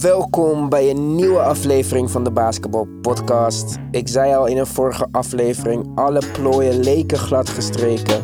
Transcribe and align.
Welkom 0.00 0.68
bij 0.68 0.90
een 0.90 1.14
nieuwe 1.14 1.38
aflevering 1.38 2.10
van 2.10 2.24
de 2.24 2.30
Basketball 2.30 2.86
Podcast. 3.02 3.76
Ik 3.90 4.08
zei 4.08 4.34
al 4.34 4.46
in 4.46 4.56
een 4.56 4.66
vorige 4.66 5.06
aflevering: 5.10 5.86
alle 5.94 6.22
plooien 6.32 6.80
leken 6.80 7.18
glad 7.18 7.48
gestreken. 7.48 8.22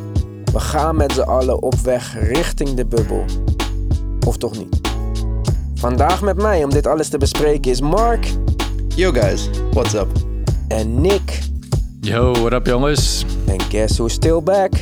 We 0.53 0.61
gaan 0.61 0.97
met 0.97 1.13
z'n 1.13 1.21
allen 1.21 1.63
op 1.63 1.75
weg 1.75 2.19
richting 2.21 2.75
de 2.75 2.87
bubbel. 2.87 3.25
Of 4.27 4.37
toch 4.37 4.59
niet? 4.59 4.81
Vandaag 5.75 6.23
met 6.23 6.37
mij 6.37 6.65
om 6.65 6.71
dit 6.71 6.87
alles 6.87 7.09
te 7.09 7.19
bespreken 7.19 7.71
is 7.71 7.81
Mark 7.81 8.27
Yo 8.89 9.13
guys, 9.13 9.51
what's 9.71 9.95
up? 9.95 10.09
en 10.69 11.01
Nick. 11.01 11.39
Yo, 12.01 12.33
what 12.33 12.53
up 12.53 12.67
jongens? 12.67 13.25
En 13.47 13.61
guess 13.61 13.97
who's 13.97 14.13
still 14.13 14.43
back? 14.43 14.71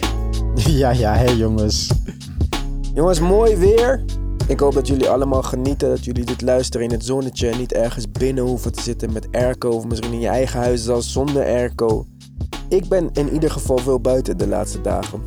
Ja, 0.54 0.90
ja, 0.90 1.14
hey 1.14 1.34
jongens. 1.34 1.90
Jongens, 2.94 3.20
mooi 3.20 3.56
weer. 3.56 4.04
Ik 4.48 4.60
hoop 4.60 4.74
dat 4.74 4.86
jullie 4.86 5.08
allemaal 5.08 5.42
genieten. 5.42 5.88
Dat 5.88 6.04
jullie 6.04 6.24
dit 6.24 6.42
luisteren 6.42 6.86
in 6.86 6.92
het 6.92 7.04
zonnetje. 7.04 7.48
En 7.48 7.58
niet 7.58 7.72
ergens 7.72 8.10
binnen 8.10 8.44
hoeven 8.44 8.72
te 8.72 8.82
zitten 8.82 9.12
met 9.12 9.28
airco. 9.32 9.70
Of 9.70 9.86
misschien 9.86 10.12
in 10.12 10.20
je 10.20 10.28
eigen 10.28 10.60
huis 10.60 10.84
zelfs 10.84 11.12
zonder 11.12 11.44
airco. 11.44 12.06
Ik 12.68 12.88
ben 12.88 13.10
in 13.12 13.32
ieder 13.32 13.50
geval 13.50 13.78
veel 13.78 14.00
buiten 14.00 14.38
de 14.38 14.46
laatste 14.46 14.80
dagen. 14.80 15.22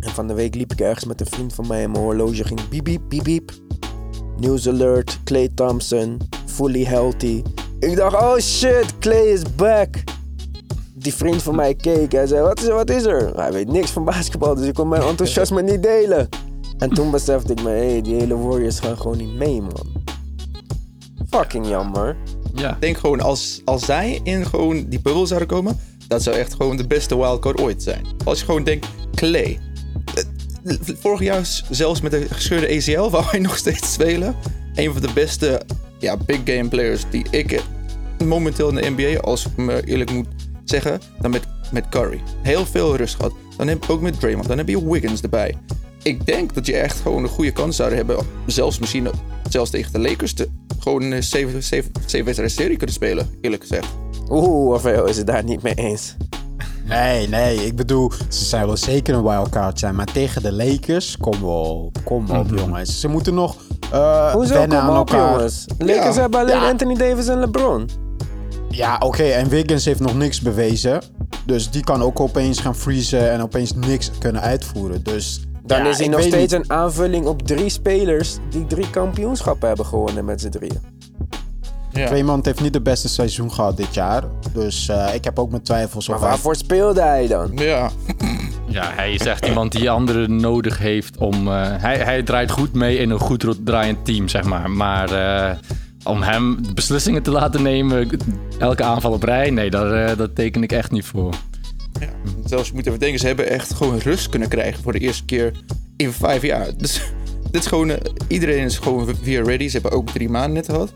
En 0.00 0.10
van 0.10 0.26
de 0.26 0.34
week 0.34 0.54
liep 0.54 0.72
ik 0.72 0.80
ergens 0.80 1.04
met 1.04 1.20
een 1.20 1.26
vriend 1.26 1.54
van 1.54 1.66
mij 1.66 1.82
en 1.82 1.90
mijn 1.90 2.04
horloge 2.04 2.44
ging 2.44 2.68
biep 2.68 2.84
biep 2.84 3.02
biep 3.08 3.24
biep. 3.24 3.52
News 4.36 4.68
alert, 4.68 5.20
Clay 5.24 5.48
Thompson, 5.54 6.18
fully 6.46 6.84
healthy. 6.84 7.42
Ik 7.78 7.96
dacht, 7.96 8.14
oh 8.14 8.36
shit, 8.38 8.98
Clay 8.98 9.26
is 9.26 9.54
back. 9.54 10.04
Die 10.94 11.14
vriend 11.14 11.42
van 11.42 11.54
mij 11.54 11.74
keek. 11.74 12.12
Hij 12.12 12.26
zei, 12.26 12.42
wat 12.42 12.60
is 12.60 12.68
wat 12.68 12.90
is 12.90 13.04
er? 13.04 13.36
Hij 13.36 13.52
weet 13.52 13.68
niks 13.68 13.90
van 13.90 14.04
basketbal, 14.04 14.54
dus 14.54 14.66
ik 14.66 14.74
kon 14.74 14.88
mijn 14.88 15.02
enthousiasme 15.02 15.62
niet 15.62 15.82
delen. 15.82 16.28
En 16.78 16.90
toen 16.90 17.10
besefte 17.10 17.52
ik 17.52 17.62
me, 17.62 17.70
hé, 17.70 17.90
hey, 17.90 18.02
die 18.02 18.14
hele 18.14 18.36
Warriors 18.36 18.78
gaan 18.80 18.96
gewoon 18.96 19.16
niet 19.16 19.34
mee, 19.34 19.60
man. 19.60 20.02
Fucking 21.30 21.68
jammer. 21.68 22.16
Ja, 22.54 22.74
Ik 22.74 22.80
denk 22.80 22.96
gewoon, 22.98 23.20
als, 23.20 23.60
als 23.64 23.84
zij 23.84 24.20
in 24.22 24.46
gewoon 24.46 24.84
die 24.88 25.00
bubbel 25.00 25.26
zouden 25.26 25.48
komen, 25.48 25.78
dat 26.08 26.22
zou 26.22 26.36
echt 26.36 26.54
gewoon 26.54 26.76
de 26.76 26.86
beste 26.86 27.16
wildcard 27.16 27.60
ooit 27.60 27.82
zijn. 27.82 28.06
Als 28.24 28.38
je 28.38 28.44
gewoon 28.44 28.64
denkt, 28.64 28.86
Clay. 29.14 29.58
eh, 30.14 30.74
Vorig 31.00 31.20
jaar 31.20 31.62
zelfs 31.70 32.00
met 32.00 32.10
de 32.10 32.26
gescheurde 32.30 32.76
ACL 32.76 33.10
wou 33.10 33.24
hij 33.24 33.38
nog 33.40 33.56
steeds 33.56 33.92
spelen. 33.92 34.34
Een 34.74 34.92
van 34.92 35.02
de 35.02 35.12
beste 35.14 35.62
ja, 35.98 36.16
big 36.16 36.40
game 36.44 36.68
players 36.68 37.02
die 37.10 37.26
ik 37.30 37.62
momenteel 38.24 38.68
in 38.68 38.74
de 38.74 38.90
NBA, 39.02 39.20
als 39.20 39.46
ik 39.46 39.56
me 39.56 39.84
eerlijk 39.86 40.12
moet 40.12 40.26
zeggen, 40.64 41.00
dan 41.20 41.30
met, 41.30 41.42
met 41.72 41.88
Curry. 41.88 42.20
Heel 42.42 42.66
veel 42.66 42.96
rust 42.96 43.14
gehad. 43.14 43.32
Dan 43.56 43.68
heb 43.68 43.84
je 43.84 43.92
ook 43.92 44.00
met 44.00 44.20
Draymond. 44.20 44.48
Dan 44.48 44.58
heb 44.58 44.68
je 44.68 44.88
Wiggins 44.90 45.20
erbij. 45.20 45.54
Ik 46.04 46.26
denk 46.26 46.54
dat 46.54 46.66
je 46.66 46.76
echt 46.76 47.00
gewoon 47.00 47.22
een 47.22 47.28
goede 47.28 47.50
kans 47.52 47.76
zou 47.76 47.94
hebben. 47.94 48.16
Zelfs 48.46 48.78
misschien 48.78 49.08
zelfs 49.48 49.70
tegen 49.70 49.92
de 49.92 49.98
Lakers. 49.98 50.32
Te, 50.32 50.48
gewoon 50.78 51.02
een 51.02 51.22
7 51.22 51.52
wedstrijd 52.24 52.50
serie 52.52 52.76
kunnen 52.76 52.94
spelen, 52.94 53.28
eerlijk 53.40 53.62
gezegd. 53.62 53.86
Oeh, 54.30 54.72
Rafael 54.74 55.06
is 55.06 55.16
het 55.16 55.26
daar 55.26 55.44
niet 55.44 55.62
mee 55.62 55.74
eens. 55.74 56.16
Nee, 56.84 57.28
nee, 57.28 57.66
ik 57.66 57.76
bedoel, 57.76 58.12
ze 58.28 58.44
zijn 58.44 58.66
wel 58.66 58.76
zeker 58.76 59.14
een 59.14 59.22
wildcard 59.22 59.78
zijn. 59.78 59.94
Maar 59.94 60.06
tegen 60.12 60.42
de 60.42 60.52
Lakers, 60.52 61.16
kom 61.16 61.40
wel, 61.40 61.92
kom 62.04 62.30
op 62.30 62.46
jongens. 62.56 63.00
Ze 63.00 63.08
moeten 63.08 63.34
nog 63.34 63.56
eh 63.92 64.32
Hoezo, 64.32 64.54
wennen 64.54 64.78
kom 64.78 64.88
aan 64.88 64.98
op 65.00 65.10
elkaar. 65.10 65.32
jongens. 65.34 65.64
Lakers 65.78 66.14
Ja. 66.14 66.20
hebben 66.20 66.40
alleen 66.40 66.54
Ja. 66.60 66.68
Anthony 66.70 66.94
Davis 66.94 67.28
en 67.28 67.38
LeBron. 67.38 67.88
Ja, 68.68 68.96
oké, 68.98 69.22
en 69.22 69.48
Wiggins 69.48 69.84
heeft 69.84 70.00
nog 70.00 70.14
niks 70.16 70.40
bewezen. 70.40 71.02
Dus 71.46 71.70
die 71.70 71.84
kan 71.84 72.02
ook 72.02 72.20
opeens 72.20 72.60
gaan 72.60 72.76
freezen 72.76 73.30
en 73.30 73.42
opeens 73.42 73.72
niks 73.74 74.10
kunnen 74.18 74.42
uitvoeren. 74.42 75.02
Dus 75.02 75.40
Dan 75.66 75.78
ja, 75.84 75.88
is 75.90 75.98
hij 75.98 76.08
nog 76.08 76.20
steeds 76.20 76.52
niet. 76.52 76.52
een 76.52 76.70
aanvulling 76.70 77.26
op 77.26 77.42
drie 77.42 77.68
spelers 77.68 78.36
die 78.50 78.66
drie 78.66 78.90
kampioenschappen 78.90 79.68
hebben 79.68 79.86
gewonnen 79.86 80.24
met 80.24 80.40
z'n 80.40 80.48
drieën. 80.48 80.80
Ja. 81.90 82.10
Heeft 82.42 82.60
niet 82.60 82.72
de 82.72 82.80
beste 82.80 83.08
seizoen 83.08 83.52
gehad 83.52 83.76
dit 83.76 83.94
jaar. 83.94 84.24
Dus 84.52 84.88
eh, 84.88 85.14
ik 85.14 85.24
heb 85.24 85.38
ook 85.38 85.50
mijn 85.50 85.62
twijfels 85.62 86.08
Maar 86.08 86.16
over. 86.16 86.28
waarvoor 86.28 86.56
speelde 86.56 87.02
hij 87.02 87.26
dan? 87.26 87.50
Ja, 87.54 87.90
ja, 88.68 88.90
hij 88.94 89.12
is 89.12 89.26
echt 89.26 89.46
iemand 89.46 89.72
die 89.72 89.90
anderen 89.90 90.36
nodig 90.36 90.78
heeft 90.78 91.16
om... 91.16 91.48
eh, 91.48 91.62
hij, 91.66 91.96
hij 91.96 92.22
draait 92.22 92.50
goed 92.50 92.72
mee 92.72 92.96
in 92.96 93.10
een 93.10 93.18
goed 93.18 93.46
draaiend 93.64 94.04
team, 94.04 94.28
zeg 94.28 94.44
maar. 94.44 94.70
Maar 94.70 95.10
eh, 95.12 95.56
om 96.04 96.22
hem 96.22 96.58
beslissingen 96.74 97.22
te 97.22 97.30
laten 97.30 97.62
nemen, 97.62 98.08
elke 98.58 98.82
aanval 98.82 99.12
op 99.12 99.22
rij... 99.22 99.50
Nee, 99.50 99.70
daar, 99.70 99.92
eh, 99.92 100.16
dat 100.16 100.34
teken 100.34 100.62
ik 100.62 100.72
echt 100.72 100.90
niet 100.90 101.04
voor. 101.04 101.34
Ja. 102.00 102.08
Zelfs 102.44 102.68
je 102.68 102.74
moet 102.74 102.86
even 102.86 102.98
denken, 102.98 103.18
ze 103.18 103.26
hebben 103.26 103.48
echt 103.50 103.74
gewoon 103.74 103.98
rust 103.98 104.28
kunnen 104.28 104.48
krijgen 104.48 104.82
voor 104.82 104.92
de 104.92 104.98
eerste 104.98 105.24
keer 105.24 105.52
in 105.96 106.12
vijf 106.12 106.42
jaar. 106.42 106.68
Dus 106.78 107.00
dit 107.50 107.62
is 107.62 107.66
gewoon, 107.68 107.90
eh, 107.90 107.96
iedereen 108.28 108.64
is 108.64 108.78
gewoon 108.78 109.14
weer 109.22 109.44
ready. 109.44 109.66
Ze 109.68 109.72
hebben 109.80 109.98
ook 109.98 110.10
drie 110.10 110.28
maanden 110.28 110.52
net 110.52 110.64
gehad. 110.66 110.92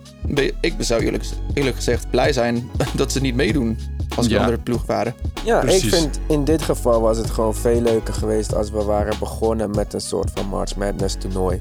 Ik 0.61 0.75
zou 0.79 1.03
eerlijk, 1.03 1.25
eerlijk 1.55 1.77
gezegd 1.77 2.11
blij 2.11 2.33
zijn 2.33 2.71
dat 2.97 3.13
ze 3.13 3.21
niet 3.21 3.35
meedoen 3.35 3.79
als 4.17 4.27
de 4.29 4.33
Ja. 4.35 4.41
andere 4.41 4.59
ploeg 4.59 4.87
waren. 4.87 5.15
Ja, 5.45 5.61
Precies. 5.61 5.83
ik 5.85 5.89
vind 5.95 6.21
in 6.29 6.45
dit 6.45 6.63
geval 6.63 7.01
was 7.01 7.17
het 7.19 7.31
gewoon 7.31 7.55
veel 7.55 7.81
leuker 7.81 8.15
geweest 8.15 8.55
als 8.55 8.71
we 8.71 8.83
waren 8.83 9.19
begonnen 9.19 9.71
met 9.71 9.95
een 9.95 10.01
soort 10.01 10.31
van 10.35 10.47
March 10.47 10.77
Madness 10.77 11.17
toernooi. 11.19 11.59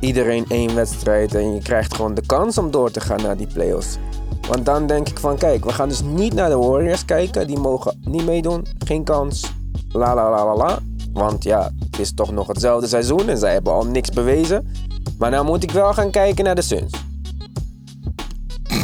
Iedereen 0.00 0.44
één 0.48 0.74
wedstrijd 0.74 1.34
en 1.34 1.54
je 1.54 1.62
krijgt 1.62 1.94
gewoon 1.94 2.14
de 2.14 2.26
kans 2.26 2.58
om 2.58 2.70
door 2.70 2.90
te 2.90 3.00
gaan 3.00 3.22
naar 3.22 3.36
die 3.36 3.46
playoffs. 3.46 3.96
Want 4.48 4.66
dan 4.66 4.86
denk 4.86 5.08
ik 5.08 5.18
van 5.18 5.36
kijk, 5.36 5.64
we 5.64 5.72
gaan 5.72 5.88
dus 5.88 6.02
niet 6.02 6.34
naar 6.34 6.48
de 6.48 6.56
Warriors 6.56 7.04
kijken. 7.04 7.46
Die 7.46 7.58
mogen 7.58 7.98
niet 8.04 8.24
meedoen. 8.24 8.66
Geen 8.78 9.04
kans. 9.04 9.52
La 9.88 10.14
la 10.14 10.30
la 10.30 10.44
la 10.44 10.56
la. 10.56 10.78
Want 11.12 11.44
ja, 11.44 11.70
het 11.90 11.98
is 11.98 12.14
toch 12.14 12.32
nog 12.32 12.46
hetzelfde 12.46 12.88
seizoen 12.88 13.28
en 13.28 13.38
zij 13.38 13.52
hebben 13.52 13.72
al 13.72 13.86
niks 13.86 14.10
bewezen. 14.10 14.72
Maar 15.18 15.30
nou 15.30 15.44
moet 15.44 15.62
ik 15.62 15.70
wel 15.70 15.92
gaan 15.92 16.10
kijken 16.10 16.44
naar 16.44 16.54
de 16.54 16.62
Suns. 16.62 16.92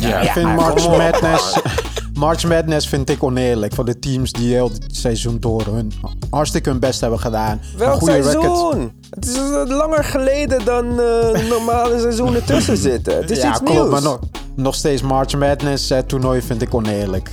Ja, 0.00 0.20
ik 0.20 0.30
vind 0.30 0.54
March. 0.54 0.88
Madness... 0.88 1.58
March 2.16 2.44
Madness 2.44 2.88
vind 2.88 3.10
ik 3.10 3.22
oneerlijk. 3.22 3.74
Voor 3.74 3.84
de 3.84 3.98
teams 3.98 4.32
die 4.32 4.52
heel 4.52 4.70
het 4.72 4.96
seizoen 4.96 5.36
door 5.40 5.66
hun 5.66 5.92
hartstikke 6.30 6.70
hun 6.70 6.78
best 6.78 7.00
hebben 7.00 7.18
gedaan. 7.18 7.60
Welk 7.76 7.92
een 7.92 7.98
goede 7.98 8.14
record. 8.14 8.32
seizoen? 8.32 8.92
Het 9.10 9.26
is 9.26 9.36
eh, 9.36 9.62
langer 9.66 10.04
geleden 10.04 10.64
dan 10.64 11.00
eh, 11.00 11.48
normale 11.48 12.00
seizoenen 12.00 12.44
tussen 12.44 12.76
zitten. 12.76 13.16
Het 13.16 13.30
is 13.30 13.40
ja, 13.40 13.48
iets 13.48 13.58
klopt, 13.58 13.72
nieuws. 13.72 13.90
maar 13.90 14.02
nog, 14.02 14.18
nog 14.56 14.74
steeds 14.74 15.02
March 15.02 15.38
Madness 15.38 15.92
toernooi 16.06 16.42
vind 16.42 16.62
ik 16.62 16.74
oneerlijk. 16.74 17.30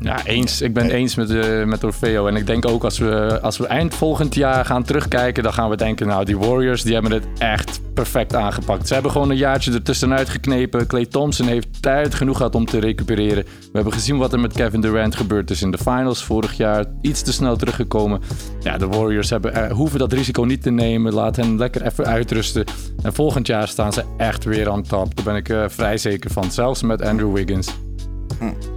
Ja, 0.00 0.26
eens. 0.26 0.60
Ik 0.60 0.74
ben 0.74 0.90
eens 0.90 1.14
met, 1.14 1.30
eh 1.30 1.64
met 1.64 1.84
Orfeo. 1.84 2.26
En 2.26 2.36
ik 2.36 2.46
denk 2.46 2.68
ook 2.68 2.84
als 2.84 2.98
we, 2.98 3.40
als 3.42 3.58
we 3.58 3.66
eind 3.66 3.94
volgend 3.94 4.34
jaar 4.34 4.64
gaan 4.64 4.82
terugkijken, 4.82 5.42
dan 5.42 5.52
gaan 5.52 5.70
we 5.70 5.76
denken, 5.76 6.06
nou, 6.06 6.24
die 6.24 6.38
Warriors, 6.38 6.82
die 6.82 6.92
hebben 6.92 7.12
het 7.12 7.24
echt 7.38 7.80
perfect 7.94 8.34
aangepakt. 8.34 8.86
Ze 8.86 8.94
hebben 8.94 9.12
gewoon 9.12 9.30
een 9.30 9.36
jaartje 9.36 9.72
ertussenuit 9.72 10.28
geknepen. 10.28 10.86
Clay 10.86 11.06
Thompson 11.06 11.46
heeft 11.46 11.82
tijd 11.82 12.14
genoeg 12.14 12.36
gehad 12.36 12.54
om 12.54 12.64
te 12.64 12.78
recupereren. 12.78 13.44
We 13.44 13.70
hebben 13.72 13.92
gezien 13.92 14.18
wat 14.18 14.32
er 14.32 14.40
met 14.40 14.52
Kevin 14.52 14.80
Durant 14.80 15.16
gebeurd 15.16 15.50
is 15.50 15.62
in 15.62 15.70
de 15.70 15.78
finals 15.78 16.24
vorig 16.24 16.56
jaar. 16.56 16.84
Iets 17.00 17.22
te 17.22 17.32
snel 17.32 17.56
teruggekomen. 17.56 18.20
Ja, 18.60 18.78
de 18.78 18.86
Warriors 18.86 19.30
hebben, 19.30 19.54
eh, 19.54 19.72
hoeven 19.72 19.98
dat 19.98 20.12
risico 20.12 20.42
niet 20.42 20.62
te 20.62 20.70
nemen. 20.70 21.12
Laat 21.12 21.36
hen 21.36 21.58
lekker 21.58 21.82
even 21.82 22.06
uitrusten. 22.06 22.64
En 23.02 23.12
volgend 23.12 23.46
jaar 23.46 23.68
staan 23.68 23.92
ze 23.92 24.04
echt 24.16 24.44
weer 24.44 24.70
aan 24.70 24.82
top. 24.82 25.16
Daar 25.16 25.24
ben 25.24 25.36
ik 25.36 25.48
eh, 25.48 25.64
vrij 25.68 25.96
zeker 25.98 26.30
van. 26.30 26.50
Zelfs 26.50 26.82
met 26.82 27.02
Andrew 27.02 27.34
Wiggins. 27.34 27.68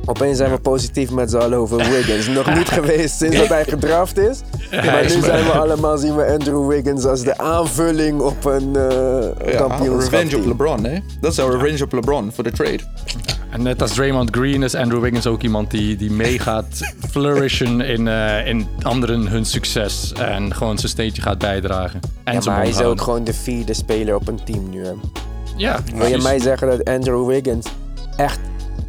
Opeens 0.06 0.38
zijn 0.38 0.52
we 0.52 0.58
positief 0.60 1.12
met 1.12 1.30
z'n 1.30 1.38
allen 1.38 1.58
over 1.58 1.78
Wiggins. 1.78 2.28
Nog 2.38 2.56
niet 2.56 2.68
geweest 2.70 3.18
sinds 3.18 3.38
dat 3.38 3.48
hij 3.48 3.64
gedraft 3.66 4.18
is. 4.18 4.42
maar 4.72 5.04
nu 5.04 5.22
zijn 5.22 5.46
we 5.46 5.52
allemaal, 5.52 5.98
zien 5.98 6.16
we 6.16 6.26
Andrew 6.26 6.68
Wiggins 6.68 7.06
als 7.06 7.22
de 7.24 7.38
aanvulling 7.38 8.22
op 8.22 8.46
een 8.46 8.76
eh 8.76 9.52
Ja, 9.54 9.58
kampioenschap. 9.58 10.12
revenge 10.14 10.38
op 10.38 10.46
LeBron, 10.46 10.84
hè? 10.84 10.98
Dat 11.22 11.32
is 11.32 11.40
our 11.40 11.52
revenge 11.58 11.84
op 11.84 11.92
LeBron 11.94 12.32
voor 12.34 12.44
de 12.44 12.52
trade. 12.52 12.80
En 13.50 13.62
net 13.64 13.82
als 13.82 13.94
Draymond 13.94 14.30
Green 14.36 14.64
is 14.64 14.76
Andrew 14.76 15.02
Wiggins 15.02 15.28
ook 15.28 15.42
iemand 15.42 15.72
die, 15.72 15.96
die 15.96 16.12
meegaat 16.12 16.66
flourishen 17.12 17.82
in, 17.82 18.08
eh, 18.08 18.48
in 18.48 18.68
anderen 18.82 19.28
hun 19.28 19.46
succes. 19.46 20.14
En 20.14 20.56
gewoon 20.56 20.78
zijn 20.78 20.92
steentje 20.92 21.22
gaat 21.22 21.38
bijdragen. 21.38 22.00
En 22.24 22.34
Ja, 22.34 22.40
maar 22.46 22.56
hij 22.58 22.70
is 22.70 22.82
ook 22.82 23.02
gewoon 23.02 23.24
de 23.24 23.34
vierde 23.34 23.74
speler 23.74 24.16
op 24.16 24.28
een 24.28 24.40
team 24.44 24.70
nu. 24.70 24.86
Hè. 24.86 24.92
Ja, 25.56 25.80
Wil 25.96 26.08
je 26.08 26.18
mij 26.18 26.40
zeggen 26.40 26.68
dat 26.68 26.84
Andrew 26.86 27.28
Wiggins 27.28 27.68
echt 28.18 28.40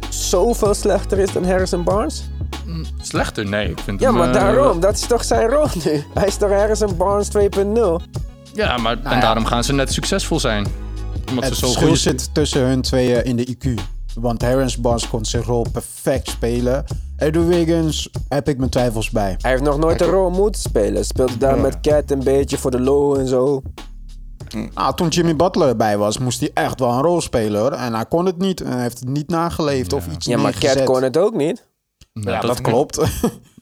zoveel 0.09 0.73
slechter 0.73 1.17
is 1.19 1.31
dan 1.33 1.45
Harrison 1.45 1.83
Barnes? 1.83 2.29
Slechter? 3.01 3.45
Nee, 3.45 3.69
ik 3.69 3.79
vind 3.79 3.99
Ja, 3.99 4.07
hem, 4.07 4.15
maar 4.17 4.27
eh, 4.27 4.33
daarom. 4.33 4.79
Dat 4.79 4.93
is 4.93 5.07
toch 5.07 5.23
zijn 5.23 5.47
rol 5.49 5.65
nu? 5.83 6.03
Hij 6.13 6.27
is 6.27 6.35
toch 6.35 6.49
Harrison 6.49 6.97
Barnes 6.97 7.27
2.0? 7.37 7.39
Ja, 8.53 8.77
maar 8.77 8.97
en 9.03 9.19
daarom 9.19 9.45
gaan 9.45 9.63
ze 9.63 9.73
net 9.73 9.93
succesvol 9.93 10.39
zijn. 10.39 10.67
Omdat 11.29 11.43
Het 11.43 11.53
ze 11.53 11.59
zo 11.59 11.65
verschil 11.65 11.87
goed 11.87 11.99
zit 11.99 12.33
tussen 12.33 12.61
hun 12.61 12.81
tweeën 12.81 13.23
in 13.23 13.35
de 13.35 13.55
IQ. 13.57 13.73
Want 14.13 14.41
Harris 14.41 14.77
Barnes 14.77 15.07
kon 15.09 15.25
zijn 15.25 15.43
rol 15.43 15.65
perfect 15.71 16.27
spelen. 16.29 16.85
Andrew 17.17 17.47
Wiggins 17.47 18.09
heb 18.29 18.47
ik 18.49 18.57
mijn 18.57 18.69
twijfels 18.69 19.09
bij. 19.09 19.35
Hij 19.41 19.51
heeft 19.51 19.63
nog 19.63 19.77
nooit 19.77 20.01
een 20.01 20.07
rol 20.07 20.29
moeten 20.29 20.61
spelen. 20.61 21.05
Speelde 21.05 21.37
daar 21.37 21.57
met 21.57 21.79
Cat 21.81 22.11
een 22.11 22.23
beetje 22.23 22.57
voor 22.57 22.71
de 22.71 22.79
low 22.79 23.17
en 23.17 23.27
zo. 23.27 23.61
Ah, 24.73 24.93
toen 24.93 25.07
Jimmy 25.07 25.35
Butler 25.35 25.67
erbij 25.67 25.97
was, 25.97 26.17
moest 26.17 26.39
hij 26.39 26.51
echt 26.53 26.79
wel 26.79 26.91
een 26.91 27.01
rol 27.01 27.21
spelen 27.21 27.61
hoor. 27.61 27.71
En 27.71 27.93
hij 27.93 28.05
kon 28.05 28.25
het 28.25 28.37
niet. 28.37 28.61
En 28.61 28.71
hij 28.71 28.81
heeft 28.81 28.99
het 28.99 29.09
niet 29.09 29.29
nageleefd 29.29 29.93
of 29.93 30.07
iets 30.07 30.25
Ja, 30.25 30.35
maar 30.35 30.51
neergezet. 30.51 30.75
Cat 30.75 30.85
kon 30.85 31.03
het 31.03 31.17
ook 31.17 31.33
niet. 31.33 31.67
Nou, 32.13 32.31
Ja, 32.31 32.41
dat, 32.41 32.61
klopt. 32.61 32.99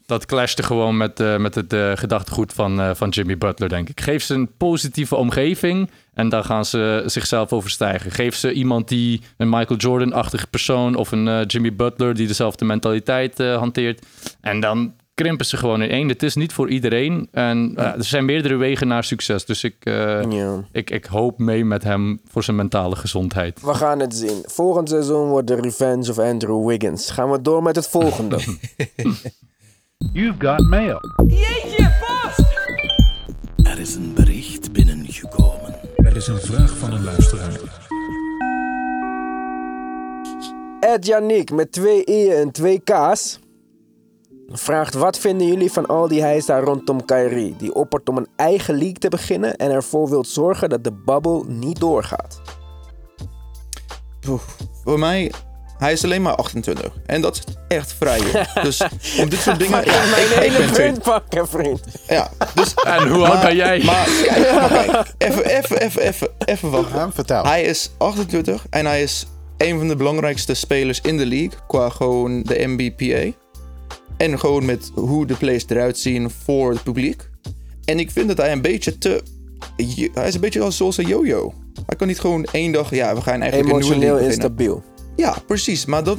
Dat 0.06 0.26
clashte 0.26 0.64
gewoon 0.64 0.98
met, 0.98 1.20
eh, 1.20 1.38
met 1.38 1.56
het 1.56 1.74
eh, 1.74 1.92
gedachtegoed 1.96 2.54
van, 2.54 2.82
eh, 2.82 2.90
van 2.94 3.10
Jimmy 3.10 3.38
Butler, 3.38 3.70
denk 3.70 3.90
ik. 3.90 4.02
Geef 4.02 4.24
ze 4.24 4.34
een 4.34 4.52
positieve 4.58 5.16
omgeving 5.16 5.90
En 6.14 6.30
dan 6.30 6.44
gaan 6.44 6.66
ze 6.66 7.04
zichzelf 7.06 7.54
overstijgen. 7.54 8.12
Geef 8.12 8.36
ze 8.36 8.52
iemand 8.54 8.88
die 8.88 9.22
een 9.38 9.50
Michael 9.50 9.80
Jordan-achtige 9.80 10.48
persoon 10.48 10.96
of 10.96 11.12
een 11.12 11.28
eh, 11.28 11.42
Jimmy 11.48 11.76
Butler 11.76 12.14
die 12.14 12.28
dezelfde 12.28 12.66
mentaliteit 12.66 13.40
eh, 13.40 13.58
hanteert. 13.58 14.06
En 14.42 14.60
dan 14.60 14.94
krimpen 15.18 15.46
ze 15.46 15.58
gewoon 15.58 15.82
in 15.82 15.90
één. 15.90 16.10
Het 16.10 16.24
is 16.24 16.36
niet 16.36 16.54
voor 16.54 16.70
iedereen. 16.70 17.28
En 17.32 17.72
eh, 17.76 17.86
er 17.86 18.04
zijn 18.04 18.26
meerdere 18.26 18.56
wegen 18.56 18.88
naar 18.88 19.04
succes. 19.04 19.46
Dus 19.46 19.64
ik, 19.64 19.76
eh, 19.80 20.22
Ja. 20.32 20.64
ik, 20.72 20.90
ik 20.90 21.06
hoop 21.06 21.40
mee 21.40 21.66
met 21.66 21.84
hem 21.84 22.20
voor 22.28 22.44
zijn 22.44 22.56
mentale 22.56 22.96
gezondheid. 22.96 23.62
We 23.62 23.74
gaan 23.74 24.00
het 24.00 24.16
zien. 24.16 24.44
Volgend 24.46 24.90
seizoen 24.90 25.28
wordt 25.30 25.48
de 25.48 25.56
revenge 25.56 26.10
of 26.10 26.20
Andrew 26.20 26.68
Wiggins. 26.68 27.10
Gaan 27.10 27.32
we 27.32 27.42
door 27.42 27.64
met 27.64 27.76
het 27.76 27.88
volgende. 27.88 28.38
You've 30.14 30.36
got 30.40 30.60
mail. 30.70 31.00
Er 33.64 33.80
is 33.80 33.96
een 33.96 34.14
bericht 34.14 34.72
binnengekomen. 34.72 35.76
Er 35.96 36.16
is 36.16 36.28
een 36.28 36.40
vraag 36.40 36.78
van 36.78 36.94
een 36.94 37.04
luisteraar. 37.04 37.60
Ed 40.80 41.06
Yannick 41.06 41.52
met 41.52 41.72
twee 41.72 42.04
E'en 42.04 42.38
en 42.38 42.52
twee 42.52 42.80
K's 42.84 43.40
vraagt: 44.52 44.94
Wat 44.94 45.20
vinden 45.20 45.48
jullie 45.48 45.72
van 45.72 45.86
al 45.86 46.08
die 46.08 46.22
heisa 46.22 46.60
rondom 46.60 47.06
Kyrie? 47.06 47.56
Die 47.58 47.74
oppert 47.74 48.10
om 48.10 48.18
een 48.18 48.28
eigen 48.36 48.74
league 48.74 48.94
te 48.94 49.10
beginnen 49.10 49.56
en 49.56 49.72
ervoor 49.72 50.10
wilt 50.10 50.28
zorgen 50.28 50.70
dat 50.70 50.84
de 50.84 50.94
bubble 51.06 51.44
niet 51.48 51.80
doorgaat. 51.80 52.42
Oef, 54.28 54.56
Voor 54.84 55.00
mij, 55.00 55.32
hij 55.78 55.92
is 55.92 56.04
alleen 56.04 56.22
maar 56.22 56.36
28. 56.36 56.92
En 57.06 57.22
dat 57.22 57.36
is 57.36 57.44
echt 57.68 57.94
vrij 57.94 58.20
jong. 58.20 58.62
Dus 58.62 58.82
om 59.20 59.30
dit 59.30 59.40
soort 59.40 59.60
dingen... 59.64 59.86
Ja, 59.86 60.06
Mijn 60.06 60.46
ik, 60.46 60.52
hele 60.52 60.72
punt 60.72 61.02
pakken, 61.02 61.48
vriend. 61.48 61.82
Ja, 62.08 62.30
dus... 62.54 62.74
En 62.84 63.08
hoe 63.08 63.28
oud 63.28 63.42
ben 63.42 63.56
jij? 63.56 63.84
Maar 63.84 64.08
kijk, 64.26 64.52
maar 64.54 64.70
kijk. 64.70 65.14
Even, 65.18 65.46
even, 65.46 65.78
even, 65.82 66.02
even, 66.02 66.30
even 66.46 66.72
wachten. 66.72 67.14
Vertel. 67.14 67.44
Hij 67.44 67.64
is 67.64 67.92
28 67.98 68.66
en 68.70 68.86
hij 68.86 69.02
is 69.02 69.26
een 69.58 69.78
van 69.78 69.88
de 69.88 69.96
belangrijkste 69.96 70.54
spelers 70.54 71.02
in 71.02 71.18
de 71.18 71.26
league. 71.26 71.60
Qua 71.68 71.90
gewoon 71.90 72.44
de 72.44 72.68
MBPA. 72.68 73.38
En 74.18 74.40
gewoon 74.40 74.66
met 74.66 74.92
hoe 74.96 75.26
de 75.26 75.36
plays 75.36 75.66
eruit 75.68 75.98
zien 75.98 76.30
voor 76.30 76.72
het 76.72 76.84
publiek. 76.84 77.30
En 77.86 78.00
ik 78.00 78.12
vind 78.12 78.28
dat 78.28 78.38
hij 78.38 78.52
een 78.52 78.62
beetje 78.62 78.98
te... 78.98 79.24
Hij 80.14 80.28
is 80.28 80.34
een 80.34 80.42
beetje 80.42 80.62
als 80.62 80.78
zoals 80.78 80.98
een 80.98 81.08
yo-yo. 81.08 81.54
Hij 81.86 81.96
kan 81.96 82.08
niet 82.08 82.20
gewoon 82.20 82.44
één 82.44 82.72
dag... 82.72 82.96
Ja, 82.96 83.16
we 83.16 83.22
gaan 83.22 83.42
eigenlijk 83.42 83.74
een 83.74 83.80
nieuwe 83.80 83.96
Emotioneel 83.96 84.30
instabiel. 84.30 84.84
Ja, 85.16 85.38
precies. 85.48 85.86
Maar 85.86 86.04
dat. 86.04 86.18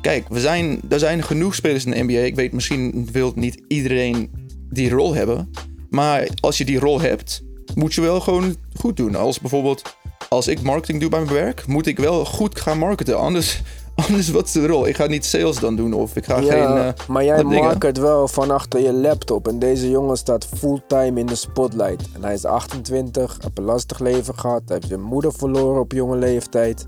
Kijk, 0.00 0.28
we 0.28 0.40
zijn, 0.40 0.80
er 0.88 0.98
zijn 0.98 1.22
genoeg 1.22 1.54
spelers 1.54 1.84
in 1.84 1.90
de 1.90 2.02
NBA. 2.02 2.18
Ik 2.18 2.34
weet, 2.34 2.52
misschien 2.52 3.08
wil 3.12 3.32
niet 3.34 3.62
iedereen 3.68 4.30
die 4.70 4.90
rol 4.90 5.14
hebben. 5.14 5.50
Maar 5.90 6.28
als 6.40 6.58
je 6.58 6.64
die 6.64 6.78
rol 6.78 7.00
hebt, 7.00 7.42
moet 7.74 7.94
je 7.94 8.00
wel 8.00 8.20
gewoon 8.20 8.56
goed 8.74 8.96
doen. 8.96 9.14
Als 9.14 9.40
bijvoorbeeld, 9.40 9.96
als 10.28 10.48
ik 10.48 10.62
marketing 10.62 11.00
doe 11.00 11.10
bij 11.10 11.20
mijn 11.20 11.32
werk, 11.32 11.66
moet 11.66 11.86
ik 11.86 11.98
wel 11.98 12.24
goed 12.24 12.60
gaan 12.60 12.78
marketen. 12.78 13.18
Anders, 13.18 13.62
anders 13.96 14.30
wat 14.30 14.44
is 14.44 14.52
de 14.52 14.66
rol? 14.66 14.86
Ik 14.86 14.96
ga 14.96 15.06
niet 15.06 15.24
sales 15.24 15.58
dan 15.58 15.76
doen 15.76 15.92
of 15.92 16.16
ik 16.16 16.24
ga 16.24 16.38
Ja, 16.40 16.52
geen. 16.52 16.76
eh, 16.86 17.06
maar 17.08 17.24
jij 17.24 17.36
dingen. 17.36 17.58
market 17.64 17.98
wel 17.98 18.28
van 18.28 18.50
achter 18.50 18.80
je 18.80 18.92
laptop. 18.92 19.48
En 19.48 19.58
deze 19.58 19.90
jongen 19.90 20.16
staat 20.16 20.46
fulltime 20.56 21.20
in 21.20 21.26
de 21.26 21.34
spotlight. 21.34 22.08
En 22.14 22.22
hij 22.24 22.34
is 22.34 22.44
28, 22.44 23.36
heeft 23.42 23.58
een 23.58 23.64
lastig 23.64 23.98
leven 23.98 24.38
gehad. 24.38 24.62
Hij 24.66 24.74
heeft 24.76 24.88
zijn 24.88 25.02
moeder 25.02 25.32
verloren 25.32 25.80
op 25.80 25.92
jonge 25.92 26.16
leeftijd. 26.16 26.86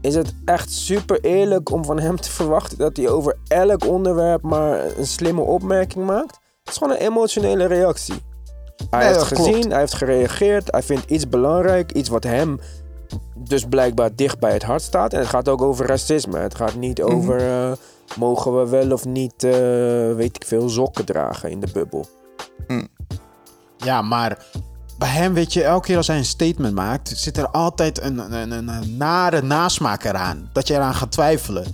Is 0.00 0.14
het 0.14 0.34
echt 0.44 0.72
super 0.72 1.20
eerlijk 1.20 1.70
om 1.70 1.84
van 1.84 1.98
hem 2.00 2.16
te 2.20 2.30
verwachten 2.40 2.78
dat 2.78 2.96
hij 2.96 3.08
over 3.08 3.36
elk 3.48 3.86
onderwerp 3.86 4.42
maar 4.42 4.96
een 4.98 5.06
slimme 5.06 5.40
opmerking 5.40 6.06
maakt? 6.06 6.38
Het 6.64 6.68
is 6.72 6.76
gewoon 6.76 6.92
een 6.92 7.02
emotionele 7.06 7.64
reactie. 7.66 8.14
Hij 8.90 9.00
Nee, 9.04 9.08
heeft 9.12 9.22
gezien, 9.22 9.52
klopt. 9.52 9.68
hij 9.70 9.78
heeft 9.78 9.94
gereageerd, 9.94 10.70
hij 10.70 10.82
vindt 10.82 11.10
iets 11.10 11.28
belangrijk, 11.28 11.92
iets 11.92 12.08
wat 12.08 12.24
hem 12.24 12.60
dus 13.48 13.64
blijkbaar 13.64 14.10
dicht 14.14 14.38
bij 14.38 14.52
het 14.52 14.62
hart 14.62 14.82
staat. 14.82 15.12
En 15.12 15.18
het 15.18 15.28
gaat 15.28 15.48
ook 15.48 15.62
over 15.62 15.86
racisme. 15.86 16.38
Het 16.38 16.54
gaat 16.54 16.74
niet 16.74 17.02
over 17.02 17.36
eh, 17.40 17.72
mogen 18.16 18.58
we 18.58 18.68
wel 18.68 18.92
of 18.92 19.04
niet, 19.04 19.44
eh, 19.44 19.52
weet 20.14 20.36
ik 20.36 20.44
veel, 20.46 20.68
sokken 20.68 21.04
dragen 21.04 21.50
in 21.50 21.60
de 21.60 21.68
bubbel. 21.72 22.06
Ja, 23.76 24.02
maar 24.02 24.44
bij 24.98 25.08
hem, 25.08 25.34
weet 25.34 25.52
je, 25.52 25.62
elke 25.62 25.86
keer 25.86 25.96
als 25.96 26.06
hij 26.06 26.16
een 26.16 26.24
statement 26.24 26.74
maakt, 26.74 27.08
zit 27.08 27.36
er 27.36 27.48
altijd 27.48 28.02
een, 28.02 28.18
een, 28.32 28.50
een, 28.50 28.68
een 28.68 28.96
nare 28.96 29.42
nasmaak 29.42 30.04
eraan. 30.04 30.50
Dat 30.52 30.68
je 30.68 30.74
eraan 30.74 30.94
gaat 30.94 31.12
twijfelen. 31.12 31.64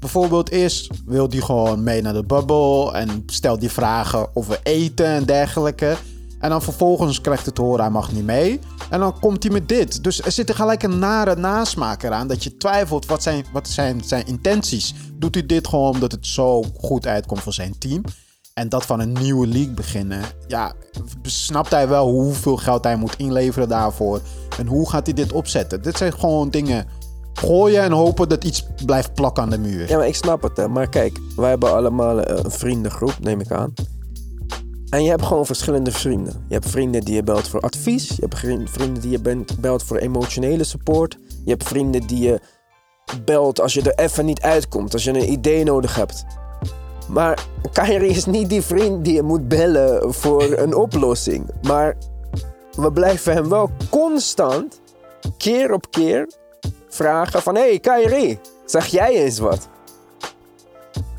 Bijvoorbeeld 0.00 0.50
eerst 0.50 0.90
wil 1.06 1.28
hij 1.28 1.40
gewoon 1.40 1.82
mee 1.82 2.02
naar 2.02 2.12
de 2.12 2.24
bubbel 2.24 2.94
en 2.94 3.22
stelt 3.26 3.60
die 3.60 3.70
vragen 3.70 4.36
over 4.36 4.60
eten 4.62 5.06
en 5.06 5.24
dergelijke. 5.24 5.96
En 6.44 6.50
dan 6.50 6.62
vervolgens 6.62 7.20
krijgt 7.20 7.46
het 7.46 7.54
te 7.54 7.62
horen, 7.62 7.80
hij 7.80 7.90
mag 7.90 8.12
niet 8.12 8.24
mee. 8.24 8.60
En 8.90 9.00
dan 9.00 9.20
komt 9.20 9.42
hij 9.42 9.52
met 9.52 9.68
dit. 9.68 10.04
Dus 10.04 10.22
er 10.22 10.32
zit 10.32 10.48
er 10.48 10.54
gelijk 10.54 10.82
een 10.82 10.98
nare 10.98 11.36
nasmaak 11.36 12.02
eraan. 12.02 12.26
Dat 12.26 12.44
je 12.44 12.56
twijfelt, 12.56 13.06
wat 13.06 13.22
zijn, 13.22 13.44
wat 13.52 13.68
zijn 13.68 14.00
zijn 14.04 14.26
intenties? 14.26 14.94
Doet 15.14 15.34
hij 15.34 15.46
dit 15.46 15.68
gewoon 15.68 15.90
omdat 15.90 16.12
het 16.12 16.26
zo 16.26 16.64
goed 16.80 17.06
uitkomt 17.06 17.40
voor 17.40 17.52
zijn 17.52 17.78
team? 17.78 18.04
En 18.54 18.68
dat 18.68 18.86
van 18.86 19.00
een 19.00 19.12
nieuwe 19.12 19.46
league 19.46 19.74
beginnen. 19.74 20.22
Ja, 20.46 20.72
snapt 21.22 21.70
hij 21.70 21.88
wel 21.88 22.08
hoeveel 22.10 22.56
geld 22.56 22.84
hij 22.84 22.96
moet 22.96 23.16
inleveren 23.16 23.68
daarvoor? 23.68 24.20
En 24.58 24.66
hoe 24.66 24.90
gaat 24.90 25.06
hij 25.06 25.14
dit 25.14 25.32
opzetten? 25.32 25.82
Dit 25.82 25.96
zijn 25.96 26.12
gewoon 26.12 26.50
dingen 26.50 26.86
gooien 27.34 27.82
en 27.82 27.92
hopen 27.92 28.28
dat 28.28 28.44
iets 28.44 28.66
blijft 28.86 29.14
plakken 29.14 29.42
aan 29.42 29.50
de 29.50 29.58
muur. 29.58 29.88
Ja, 29.88 29.96
maar 29.96 30.06
ik 30.06 30.14
snap 30.14 30.42
het, 30.42 30.56
hè. 30.56 30.68
Maar 30.68 30.88
kijk, 30.88 31.18
wij 31.36 31.48
hebben 31.50 31.74
allemaal 31.74 32.20
eh, 32.20 32.44
een 32.44 32.50
vriendengroep, 32.50 33.14
neem 33.20 33.40
ik 33.40 33.52
aan. 33.52 33.72
En 34.94 35.02
je 35.04 35.10
hebt 35.10 35.24
gewoon 35.24 35.46
verschillende 35.46 35.92
vrienden. 35.92 36.44
Je 36.48 36.54
hebt 36.54 36.68
vrienden 36.68 37.00
die 37.00 37.14
je 37.14 37.22
belt 37.22 37.48
voor 37.48 37.60
advies. 37.60 38.08
Je 38.08 38.16
hebt 38.20 38.38
vri- 38.38 38.66
vrienden 38.68 39.02
die 39.02 39.10
je 39.10 39.44
belt 39.60 39.82
voor 39.82 39.96
emotionele 39.96 40.64
support. 40.64 41.18
Je 41.44 41.50
hebt 41.50 41.64
vrienden 41.64 42.06
die 42.06 42.22
je 42.22 42.40
belt 43.24 43.60
als 43.60 43.74
je 43.74 43.82
er 43.82 44.04
even 44.04 44.24
niet 44.24 44.40
uitkomt. 44.40 44.92
Als 44.92 45.04
je 45.04 45.10
een 45.10 45.32
idee 45.32 45.64
nodig 45.64 45.94
hebt. 45.94 46.24
Maar 47.08 47.46
Kyrie 47.72 48.10
is 48.10 48.24
niet 48.24 48.48
die 48.48 48.62
vriend 48.62 49.04
die 49.04 49.14
je 49.14 49.22
moet 49.22 49.48
bellen 49.48 50.14
voor 50.14 50.42
een 50.42 50.74
oplossing. 50.86 51.50
Maar 51.62 51.96
we 52.76 52.92
blijven 52.92 53.32
hem 53.32 53.48
wel 53.48 53.70
constant, 53.90 54.80
keer 55.36 55.72
op 55.72 55.90
keer, 55.90 56.28
vragen 56.88 57.42
van... 57.42 57.54
Hé 57.54 57.60
hey, 57.60 57.78
Kyrie, 57.78 58.38
zeg 58.64 58.86
jij 58.86 59.14
eens 59.14 59.38
wat? 59.38 59.68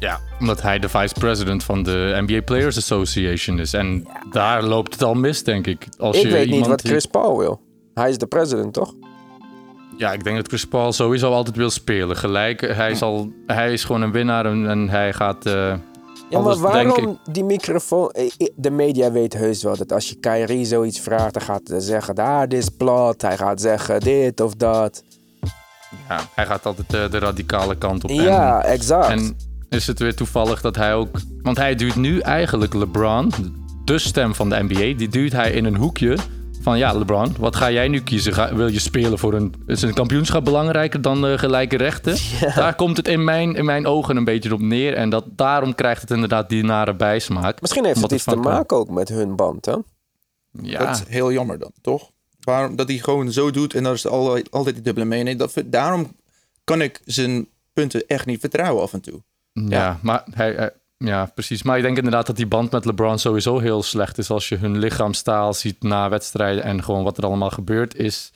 Ja, 0.06 0.20
omdat 0.40 0.62
hij 0.62 0.80
de 0.80 0.90
vice-president 0.90 1.64
van 1.64 1.84
de 1.84 2.24
NBA 2.28 2.42
Players 2.42 2.78
Association 2.78 3.60
is. 3.60 3.74
En 3.74 4.08
daar 4.32 4.64
loopt 4.64 4.94
het 4.94 5.04
al 5.04 5.14
mis, 5.14 5.44
denk 5.44 5.68
ik. 5.68 5.88
Als 5.98 6.16
Ik 6.18 6.22
je 6.24 6.32
weet 6.32 6.50
niet 6.50 6.68
wat 6.68 6.82
Chris 6.82 7.06
Paul 7.06 7.38
wil. 7.38 7.62
Hij 7.94 8.10
is 8.10 8.18
de 8.18 8.26
president, 8.28 8.74
toch? 8.74 8.94
Ja, 9.98 10.12
ik 10.14 10.24
denk 10.24 10.36
dat 10.36 10.48
Chris 10.48 10.66
Paul 10.66 10.94
sowieso 10.94 11.32
altijd 11.32 11.56
wil 11.56 11.70
spelen. 11.70 12.18
Gelijk, 12.18 12.62
hij 12.62 12.92
is, 12.92 13.02
al, 13.02 13.32
hij 13.48 13.74
is 13.74 13.84
gewoon 13.84 14.02
een 14.02 14.12
winnaar 14.12 14.46
en, 14.46 14.70
en 14.70 14.90
hij 14.90 15.14
gaat... 15.14 15.46
eh, 15.46 15.74
Ja, 16.30 16.40
maar 16.40 16.58
waarom 16.58 17.20
die 17.32 17.44
microfoon... 17.44 18.10
eh, 18.10 18.26
eh, 18.38 18.48
De 18.56 18.72
media 18.72 19.12
weet 19.12 19.34
heus 19.34 19.64
wel 19.64 19.78
dat 19.78 19.92
als 19.92 20.10
je 20.10 20.16
Kyrie 20.16 20.66
zoiets 20.66 21.00
vraagt... 21.00 21.34
dan 21.34 21.44
gaat 21.44 21.68
hij 21.68 21.80
zeggen, 21.80 22.16
daar, 22.16 22.48
dit 22.50 22.60
is 22.60 22.70
plat. 22.70 23.22
Hij 23.22 23.38
gaat 23.38 23.62
zeggen 23.62 24.00
dit 24.00 24.42
of 24.42 24.54
dat. 24.54 25.04
ja, 26.10 26.20
hij 26.36 26.46
gaat 26.46 26.66
altijd 26.66 27.12
de 27.12 27.20
radicale 27.20 27.78
kant 27.78 28.04
op. 28.04 28.10
Ja, 28.10 28.64
en, 28.64 28.70
exact. 28.72 29.10
En 29.10 29.38
is 29.76 29.88
het 29.88 30.00
weer 30.00 30.16
toevallig 30.16 30.62
dat 30.62 30.76
hij 30.76 30.94
ook... 30.94 31.20
Want 31.42 31.58
hij 31.58 31.76
duwt 31.76 31.96
nu 31.96 32.20
eigenlijk 32.20 32.74
LeBron, 32.74 33.32
de 33.86 34.00
stem 34.00 34.36
van 34.36 34.50
de 34.50 34.64
NBA... 34.64 34.98
die 34.98 35.08
duwt 35.08 35.32
hij 35.32 35.52
in 35.52 35.66
een 35.66 35.76
hoekje 35.76 36.18
van... 36.62 36.78
Ja, 36.78 36.94
LeBron, 36.94 37.36
wat 37.40 37.56
ga 37.56 37.72
jij 37.72 37.88
nu 37.88 38.02
kiezen? 38.02 38.34
Ga- 38.34 38.56
wil 38.56 38.68
je 38.68 38.80
spelen 38.80 39.20
voor 39.20 39.34
een... 39.34 39.54
Is 39.68 39.82
een 39.82 39.94
kampioenschap 39.94 40.46
belangrijker 40.46 41.02
dan 41.02 41.28
eh, 41.28 41.38
gelijke 41.38 41.78
rechten? 41.78 42.18
Daar 42.56 42.76
komt 42.76 42.98
het 42.98 43.08
in 43.08 43.24
mijn, 43.24 43.56
in 43.56 43.66
mijn 43.66 43.86
ogen 43.88 44.18
een 44.18 44.24
beetje 44.24 44.54
op 44.54 44.62
neer. 44.62 44.94
En 44.94 45.10
dat, 45.10 45.26
daarom 45.30 45.76
krijgt 45.76 46.02
het 46.02 46.12
inderdaad 46.12 46.50
die 46.50 46.64
nare 46.64 46.96
bijsmaak. 46.96 47.62
Misschien 47.62 47.86
heeft 47.86 48.02
het 48.02 48.12
iets 48.12 48.24
te 48.24 48.30
van- 48.30 48.40
maken 48.40 48.78
ook 48.78 48.90
met 48.90 49.10
hun 49.10 49.36
band, 49.36 49.66
hè? 49.66 49.76
Ja, 50.62 50.86
Dat 50.86 50.96
is 50.96 51.04
heel 51.08 51.32
jammer 51.32 51.60
dan, 51.60 51.72
toch? 51.82 52.10
Waarom 52.40 52.76
dat 52.76 52.88
hij 52.88 52.98
gewoon 52.98 53.32
zo 53.32 53.52
doet 53.52 53.74
en 53.74 53.84
dat 53.84 53.94
is 53.94 54.08
altijd, 54.08 54.52
altijd 54.52 54.76
die 54.76 54.84
dubbele 54.84 55.06
mening. 55.06 55.40
Dat, 55.40 55.54
daarom 55.66 56.16
kan 56.64 56.82
ik 56.82 57.02
zijn 57.06 57.48
punten 57.74 58.04
echt 58.08 58.26
niet 58.26 58.40
vertrouwen 58.40 58.84
af 58.84 58.94
en 58.94 59.02
toe. 59.02 59.22
Ja, 59.70 60.00
maar 60.02 60.24
hij, 60.34 60.54
hij- 60.54 60.74
ja, 60.98 61.26
precies. 61.34 61.64
Maar 61.64 61.78
ik 61.78 61.84
denk 61.84 61.98
inderdaad 61.98 62.26
dat 62.28 62.36
die 62.36 62.48
band 62.48 62.72
met 62.72 62.86
LeBron 62.86 63.20
sowieso 63.20 63.60
heel 63.60 63.84
slecht 63.84 64.18
is. 64.18 64.30
Als 64.30 64.50
je 64.50 64.56
hun 64.56 64.78
lichaamstaal 64.78 65.54
ziet 65.54 65.84
na 65.84 66.10
wedstrijden 66.10 66.64
en 66.64 66.84
gewoon 66.84 67.04
wat 67.04 67.18
er 67.18 67.26
allemaal 67.26 67.50
gebeurd 67.50 67.96
is. 67.96 68.32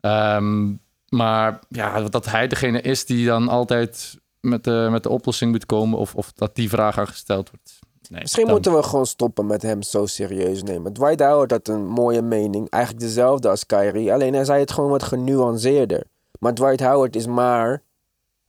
Ehm, 0.00 0.72
maar 1.08 1.58
ja, 1.68 2.00
dat 2.00 2.24
hij 2.26 2.46
degene 2.48 2.80
is 2.80 3.06
die 3.06 3.26
dan 3.26 3.48
altijd 3.48 4.18
met 4.40 4.64
de, 4.64 4.88
met 4.90 5.02
de 5.02 5.08
oplossing 5.08 5.50
moet 5.52 5.66
komen. 5.66 5.98
Of, 5.98 6.14
of 6.14 6.32
dat 6.32 6.54
die 6.54 6.68
vraag 6.68 6.98
aan 6.98 7.06
gesteld 7.08 7.50
wordt. 7.50 7.78
Nee, 8.08 8.20
Misschien 8.20 8.44
dan- 8.44 8.52
moeten 8.52 8.74
we 8.74 8.82
gewoon 8.82 9.06
stoppen 9.06 9.46
met 9.46 9.62
hem 9.62 9.82
zo 9.82 10.06
serieus 10.06 10.62
nemen. 10.62 10.92
Dwight 10.92 11.20
Howard 11.20 11.50
had 11.50 11.68
een 11.68 11.86
mooie 11.86 12.22
mening. 12.22 12.70
Eigenlijk 12.70 13.04
dezelfde 13.04 13.48
als 13.48 13.66
Kyrie. 13.66 14.12
Alleen 14.12 14.34
hij 14.34 14.44
zei 14.44 14.60
het 14.60 14.72
gewoon 14.72 14.90
wat 14.90 15.02
genuanceerder. 15.02 16.02
Maar 16.38 16.54
Dwight 16.54 16.80
Howard 16.80 17.16
is 17.16 17.26
maar 17.26 17.82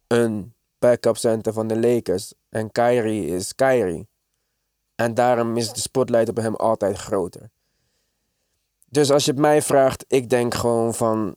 een 0.07 0.53
backup 0.79 1.17
center 1.17 1.53
van 1.53 1.67
de 1.67 1.79
Lakers. 1.79 2.33
En 2.49 2.71
Kyrie 2.71 3.27
is 3.27 3.55
Kyrie. 3.55 4.07
En 4.95 5.13
daarom 5.13 5.57
is 5.57 5.73
de 5.73 5.79
spotlight 5.79 6.29
op 6.29 6.35
hem 6.35 6.55
altijd 6.55 6.97
groter. 6.97 7.49
Dus 8.89 9.11
als 9.11 9.25
je 9.25 9.31
het 9.31 9.39
mij 9.39 9.61
vraagt, 9.61 10.05
ik 10.07 10.29
denk 10.29 10.53
gewoon 10.53 10.93
van. 10.93 11.35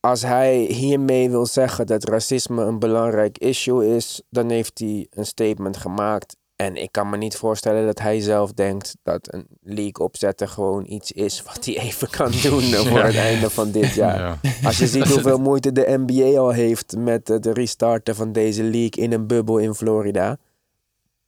Als 0.00 0.22
hij 0.22 0.56
hiermee 0.56 1.30
wil 1.30 1.46
zeggen 1.46 1.86
dat 1.86 2.04
racisme 2.04 2.62
een 2.62 2.78
belangrijk 2.78 3.38
issue 3.38 3.96
is, 3.96 4.22
dan 4.30 4.50
heeft 4.50 4.78
hij 4.78 5.06
een 5.10 5.26
statement 5.26 5.76
gemaakt. 5.76 6.36
En 6.56 6.76
ik 6.76 6.92
kan 6.92 7.10
me 7.10 7.16
niet 7.16 7.36
voorstellen 7.36 7.86
dat 7.86 7.98
hij 7.98 8.20
zelf 8.20 8.52
denkt 8.52 8.96
dat 9.02 9.32
een 9.32 9.46
league 9.62 9.98
opzetten 10.06 10.48
gewoon 10.48 10.84
iets 10.86 11.12
is 11.12 11.42
wat 11.42 11.64
hij 11.64 11.78
even 11.78 12.10
kan 12.10 12.30
doen 12.42 12.62
voor 12.62 13.02
het 13.02 13.16
einde 13.16 13.50
van 13.50 13.70
dit 13.70 13.94
jaar. 13.94 14.18
Ja. 14.18 14.38
Als 14.64 14.78
je 14.78 14.86
ziet 14.86 15.08
hoeveel 15.12 15.38
moeite 15.38 15.72
de 15.72 16.02
NBA 16.06 16.38
al 16.38 16.50
heeft 16.50 16.96
met 16.96 17.28
het 17.28 17.46
restarten 17.46 18.14
van 18.14 18.32
deze 18.32 18.62
league 18.62 19.04
in 19.04 19.12
een 19.12 19.26
bubbel 19.26 19.58
in 19.58 19.74
Florida. 19.74 20.36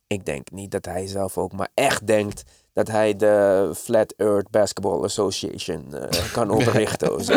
Ik 0.06 0.24
denk 0.24 0.50
niet 0.50 0.70
dat 0.70 0.84
hij 0.84 1.06
zelf 1.06 1.38
ook 1.38 1.52
maar 1.52 1.68
echt 1.74 2.06
denkt 2.06 2.42
dat 2.72 2.88
hij 2.88 3.16
de 3.16 3.70
Flat 3.76 4.14
Earth 4.16 4.50
Basketball 4.50 5.02
Association 5.02 5.94
eh, 5.94 6.32
kan 6.32 6.50
oprichten. 6.50 7.14
of 7.14 7.24
zo. 7.24 7.36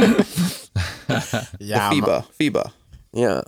Ja, 1.58 1.78
maar- 1.78 1.92
FIBA, 1.94 2.26
FIBA. 2.36 2.72
Ja. 3.12 3.46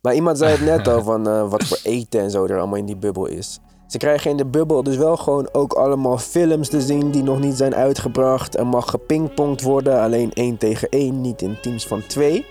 Maar 0.00 0.14
iemand 0.14 0.38
zei 0.38 0.50
het 0.52 0.60
net 0.60 0.88
al 0.88 1.02
van 1.02 1.28
eh, 1.28 1.50
wat 1.50 1.64
voor 1.64 1.78
eten 1.82 2.20
en 2.20 2.30
zo 2.30 2.44
er 2.44 2.58
allemaal 2.58 2.78
in 2.78 2.86
die 2.86 2.96
bubbel 2.96 3.26
is. 3.26 3.58
Ze 3.94 4.00
krijgen 4.00 4.30
in 4.30 4.36
de 4.36 4.44
bubbel 4.46 4.82
dus 4.82 4.96
wel 4.96 5.16
gewoon 5.16 5.48
ook 5.52 5.72
allemaal 5.72 6.18
films 6.18 6.68
te 6.68 6.80
zien 6.80 7.10
die 7.10 7.22
nog 7.22 7.40
niet 7.40 7.56
zijn 7.56 7.74
uitgebracht. 7.74 8.58
Er 8.58 8.66
mag 8.66 8.90
gepingpongd 8.90 9.62
worden, 9.62 10.00
alleen 10.00 10.32
één 10.32 10.56
tegen 10.56 10.88
één, 10.88 11.20
niet 11.20 11.42
in 11.42 11.56
teams 11.62 11.86
van 11.86 12.02
twee. 12.06 12.46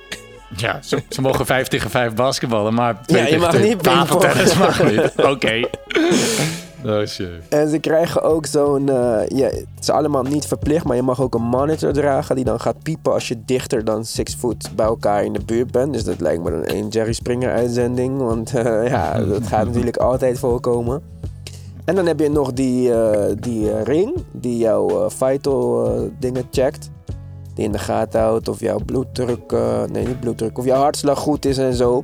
Ja, 0.57 0.79
ze, 0.81 1.03
ze 1.09 1.21
mogen 1.21 1.45
5 1.45 1.67
tegen 1.67 1.89
5 1.89 2.13
basketballen, 2.13 2.73
maar 2.73 3.01
twee 3.05 3.21
Ja, 3.21 3.27
je 3.27 3.38
mag 3.38 3.50
twee 3.50 3.69
niet 3.69 3.83
tafeltennis 3.83 4.57
mag 4.57 4.83
niet. 4.91 5.12
Oké. 5.31 5.62
Oh 6.85 7.05
shit. 7.05 7.27
En 7.50 7.69
ze 7.69 7.79
krijgen 7.79 8.21
ook 8.21 8.45
zo'n. 8.45 8.89
eh, 8.89 9.27
ja, 9.27 9.45
het 9.45 9.65
is 9.79 9.89
allemaal 9.89 10.23
niet 10.23 10.45
verplicht, 10.45 10.85
maar 10.85 10.95
je 10.95 11.01
mag 11.01 11.21
ook 11.21 11.35
een 11.35 11.41
monitor 11.41 11.93
dragen 11.93 12.35
die 12.35 12.45
dan 12.45 12.59
gaat 12.59 12.83
piepen 12.83 13.13
als 13.13 13.27
je 13.27 13.41
dichter 13.45 13.85
dan 13.85 14.05
6 14.05 14.35
foot 14.39 14.69
bij 14.75 14.85
elkaar 14.85 15.23
in 15.23 15.33
de 15.33 15.43
buurt 15.45 15.71
bent. 15.71 15.93
Dus 15.93 16.03
dat 16.03 16.19
lijkt 16.19 16.43
me 16.43 16.51
dan 16.51 16.75
een 16.77 16.88
Jerry 16.88 17.13
Springer 17.13 17.51
uitzending, 17.53 18.17
want 18.17 18.53
eh, 18.55 18.88
ja, 18.88 19.19
dat 19.23 19.47
gaat 19.47 19.65
natuurlijk 19.65 19.97
altijd 19.97 20.39
voorkomen. 20.39 21.12
En 21.85 21.95
dan 21.95 22.05
heb 22.05 22.19
je 22.19 22.29
nog 22.29 22.53
die, 22.53 22.93
eh, 22.93 23.35
die 23.39 23.71
eh, 23.71 23.83
ring 23.83 24.25
die 24.31 24.57
jouw 24.57 25.03
eh, 25.05 25.09
vital 25.09 26.11
dingen 26.19 26.47
checkt. 26.51 26.89
Die 27.53 27.65
in 27.65 27.71
de 27.71 27.79
gaten 27.79 28.19
houdt 28.21 28.47
of 28.47 28.59
jouw 28.59 28.79
bloeddruk, 28.85 29.51
eh, 29.51 29.83
nee 29.83 30.07
niet 30.07 30.19
bloeddruk, 30.19 30.57
of 30.57 30.65
jouw 30.65 30.81
hartslag 30.81 31.19
goed 31.19 31.45
is 31.45 31.57
en 31.57 31.73
zo. 31.73 32.03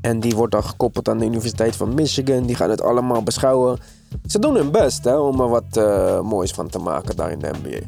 En 0.00 0.20
die 0.20 0.36
wordt 0.36 0.52
dan 0.52 0.64
gekoppeld 0.64 1.08
aan 1.08 1.18
de 1.18 1.24
Universiteit 1.24 1.76
van 1.76 1.94
Michigan. 1.94 2.46
Die 2.46 2.56
gaan 2.56 2.70
het 2.70 2.82
allemaal 2.82 3.22
beschouwen. 3.22 3.78
Ze 4.26 4.38
doen 4.38 4.54
hun 4.54 4.70
best 4.70 5.04
hè, 5.04 5.16
om 5.16 5.40
er 5.40 5.48
wat 5.48 5.80
moois 6.24 6.50
van 6.50 6.68
te 6.68 6.78
maken 6.78 7.16
daar 7.16 7.30
in 7.30 7.38
de 7.38 7.50
NBA. 7.62 7.78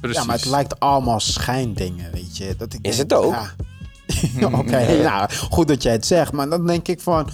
Precies. 0.00 0.18
Ja, 0.18 0.24
maar 0.24 0.36
het 0.36 0.44
lijkt 0.44 0.80
allemaal 0.80 1.20
schijndingen, 1.20 2.12
weet 2.12 2.36
je. 2.36 2.54
Dat 2.56 2.72
ik 2.72 2.86
Is 2.86 2.96
denk, 2.96 3.10
het 3.10 3.18
ook? 3.18 3.32
Ja. 3.32 4.48
Oké, 4.58 4.96
nou, 5.02 5.30
goed 5.50 5.68
dat 5.68 5.82
jij 5.82 5.92
het 5.92 6.06
zegt. 6.06 6.32
Maar 6.32 6.48
dan 6.48 6.66
denk 6.66 6.88
ik 6.88 7.00
van, 7.00 7.28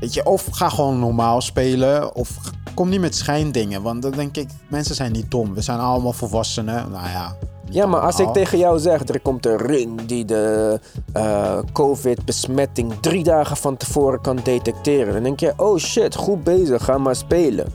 weet 0.00 0.14
je, 0.14 0.24
of 0.24 0.46
ga 0.50 0.68
gewoon 0.68 0.98
normaal 0.98 1.40
spelen. 1.40 2.14
Of 2.14 2.30
kom 2.74 2.88
niet 2.88 3.00
met 3.00 3.16
schijndingen. 3.16 3.82
Want 3.82 4.02
dan 4.02 4.10
denk 4.10 4.36
ik, 4.36 4.48
mensen 4.68 4.94
zijn 4.94 5.12
niet 5.12 5.30
dom. 5.30 5.54
We 5.54 5.60
zijn 5.60 5.78
allemaal 5.78 6.12
volwassenen. 6.12 6.90
Nou 6.90 7.08
ja. 7.08 7.36
Ja, 7.70 7.86
maar 7.86 8.00
als 8.00 8.18
ik 8.18 8.28
tegen 8.28 8.58
jou 8.58 8.78
zeg, 8.78 9.08
er 9.08 9.20
komt 9.20 9.46
een 9.46 9.56
ring 9.56 10.06
die 10.06 10.24
de 10.24 10.80
eh, 11.12 11.58
COVID-besmetting 11.72 12.92
drie 13.00 13.24
dagen 13.24 13.56
van 13.56 13.76
tevoren 13.76 14.20
kan 14.20 14.40
detecteren. 14.42 15.12
Dan 15.12 15.22
denk 15.22 15.40
je, 15.40 15.52
oh 15.56 15.78
shit, 15.78 16.14
goed 16.14 16.44
bezig, 16.44 16.84
ga 16.84 16.98
maar 16.98 17.16
spelen. 17.16 17.72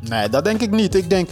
Nee, 0.00 0.28
dat 0.28 0.44
denk 0.44 0.60
ik 0.60 0.70
niet. 0.70 0.94
Ik 0.94 1.10
denk, 1.10 1.28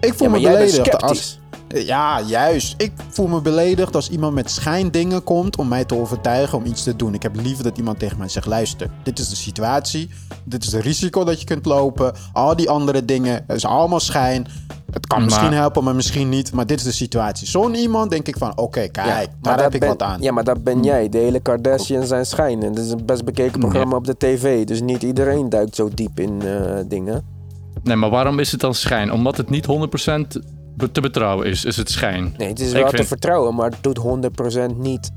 ik 0.00 0.14
voel 0.14 0.26
Ja, 0.26 0.32
maar 0.32 0.40
me 0.40 0.58
beledigd 0.58 1.02
als... 1.02 1.38
sceptisch. 1.68 1.86
Ja, 1.88 2.20
juist. 2.20 2.74
Ik 2.82 2.92
voel 3.08 3.26
me 3.26 3.40
beledigd 3.40 3.94
als 3.94 4.10
iemand 4.10 4.34
met 4.34 4.50
schijndingen 4.50 5.24
komt 5.24 5.56
om 5.56 5.68
mij 5.68 5.84
te 5.84 5.96
overtuigen 5.98 6.58
om 6.58 6.64
iets 6.64 6.82
te 6.82 6.96
doen. 6.96 7.14
Ik 7.14 7.22
heb 7.22 7.36
liever 7.36 7.64
dat 7.64 7.78
iemand 7.78 7.98
tegen 7.98 8.18
mij 8.18 8.28
zegt: 8.28 8.46
luister, 8.46 8.90
dit 9.02 9.18
is 9.18 9.28
de 9.28 9.36
situatie. 9.36 10.10
Dit 10.44 10.64
is 10.64 10.72
het 10.72 10.82
risico 10.82 11.24
dat 11.24 11.40
je 11.40 11.46
kunt 11.46 11.64
lopen. 11.66 12.12
Al 12.32 12.56
die 12.56 12.70
andere 12.70 13.04
dingen, 13.04 13.44
het 13.46 13.56
is 13.56 13.64
allemaal 13.66 14.00
schijn. 14.00 14.46
Het 14.90 15.06
kan 15.06 15.18
Maar- 15.18 15.26
misschien 15.26 15.52
helpen, 15.52 15.84
maar 15.84 15.94
misschien 15.94 16.28
niet. 16.28 16.52
Maar 16.52 16.66
dit 16.66 16.78
is 16.78 16.84
de 16.84 16.92
situatie. 16.92 17.46
Zo'n 17.46 17.74
iemand 17.74 18.10
denk 18.10 18.28
ik 18.28 18.36
van: 18.38 18.58
oké, 18.58 18.88
kijk, 18.88 19.28
daar 19.40 19.62
heb 19.62 19.74
ik 19.74 19.80
ben- 19.80 19.88
wat 19.88 20.02
aan. 20.02 20.22
Ja, 20.22 20.32
maar 20.32 20.44
dat 20.44 20.64
ben 20.64 20.82
jij. 20.82 21.08
De 21.08 21.18
hele 21.18 21.40
Kardashians 21.40 22.08
zijn 22.08 22.26
schijnen. 22.26 22.68
Het 22.68 22.78
is 22.78 22.90
een 22.90 23.06
best 23.06 23.24
bekeken 23.24 23.60
programma 23.60 23.96
op 23.96 24.06
de 24.06 24.16
tv. 24.16 24.64
Dus 24.64 24.80
niet 24.80 25.02
iedereen 25.02 25.48
duikt 25.48 25.74
zo 25.74 25.88
diep 25.94 26.20
in 26.20 26.42
eh, 26.42 26.74
dingen. 26.88 27.22
Nee, 27.82 27.96
maar 27.96 28.10
waarom 28.10 28.38
is 28.38 28.52
het 28.52 28.60
dan 28.60 28.74
schijn? 28.74 29.12
Omdat 29.12 29.36
het 29.36 29.50
niet 29.50 29.66
100% 29.66 29.70
be- 30.63 30.63
te 30.92 31.00
betrouwen 31.00 31.46
is, 31.46 31.64
is 31.64 31.76
het 31.76 31.90
schijn. 31.90 32.34
Nee, 32.38 32.48
het 32.48 32.60
is 32.60 32.68
Ik 32.68 32.74
wel 32.74 32.88
te 32.90 32.96
vind- 32.96 33.08
vertrouwen, 33.08 33.54
maar 33.54 33.70
het 33.70 33.78
doet 33.82 33.98
100% 33.98 34.76
niet 34.78 35.10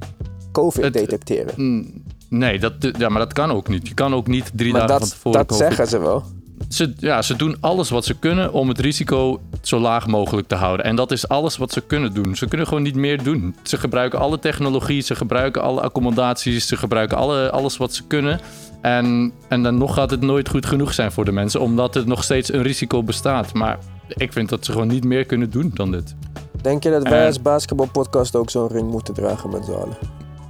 COVID 0.52 0.84
Het- 0.84 0.94
detecteren. 0.94 1.54
Mm, 1.56 2.06
Nee, 2.30 2.60
dat, 2.60 2.74
ja, 2.98 3.10
maar 3.10 3.20
dat 3.20 3.34
kan 3.34 3.52
ook 3.52 3.68
niet. 3.68 3.88
Je 3.88 3.94
kan 3.94 4.14
ook 4.14 4.28
niet 4.28 4.52
drie 4.54 4.72
Maar 4.72 4.88
dagen 4.88 4.98
van 4.98 5.02
dat, 5.08 5.10
tevoren 5.10 5.38
dat 5.40 5.48
COVID. 5.48 5.66
zeggen 5.68 5.88
ze 5.88 6.00
wel. 6.00 6.24
Ze, 6.70 6.94
ja, 6.98 7.22
ze 7.22 7.36
doen 7.36 7.58
alles 7.60 7.90
wat 7.90 8.06
ze 8.06 8.14
kunnen 8.20 8.54
om 8.54 8.68
het 8.68 8.80
risico 8.80 9.40
zo 9.62 9.80
laag 9.80 10.08
mogelijk 10.08 10.48
te 10.48 10.56
houden. 10.56 10.86
En 10.86 10.96
dat 10.96 11.12
is 11.12 11.28
alles 11.28 11.58
wat 11.58 11.72
ze 11.72 11.82
kunnen 11.82 12.14
doen. 12.14 12.36
Ze 12.36 12.48
kunnen 12.48 12.68
gewoon 12.68 12.84
niet 12.84 12.96
meer 12.96 13.24
doen. 13.24 13.56
Ze 13.64 13.78
gebruiken 13.78 14.20
alle 14.20 14.40
technologie, 14.40 15.02
ze 15.02 15.16
gebruiken 15.16 15.62
alle 15.62 15.82
accommodaties, 15.82 16.68
ze 16.68 16.78
gebruiken 16.78 17.18
alle, 17.18 17.52
alles 17.52 17.78
wat 17.78 17.94
ze 17.94 18.04
kunnen. 18.08 18.40
En, 18.82 19.32
en 19.48 19.64
dan 19.64 19.78
nog 19.78 19.94
gaat 19.94 20.12
het 20.12 20.22
nooit 20.22 20.50
goed 20.50 20.66
genoeg 20.66 20.94
zijn 20.94 21.12
voor 21.12 21.26
de 21.26 21.32
mensen, 21.32 21.62
omdat 21.62 21.96
er 21.96 22.08
nog 22.08 22.24
steeds 22.24 22.54
een 22.54 22.62
risico 22.64 23.04
bestaat. 23.04 23.54
Maar 23.54 23.78
ik 24.08 24.34
vind 24.34 24.50
dat 24.50 24.66
ze 24.66 24.72
gewoon 24.72 24.88
niet 24.88 25.04
meer 25.04 25.26
kunnen 25.26 25.50
doen 25.50 25.72
dan 25.74 25.92
dit. 25.92 26.16
Denk 26.62 26.84
je 26.84 26.90
dat 26.90 27.04
wij 27.04 27.20
Eh. 27.20 27.26
als 27.26 27.42
basketbalpodcast 27.42 28.36
ook 28.36 28.50
zo'n 28.50 28.68
ring 28.68 28.90
moeten 28.92 29.14
dragen 29.14 29.50
met 29.50 29.66
z'n 29.66 29.72
allen? 29.72 29.98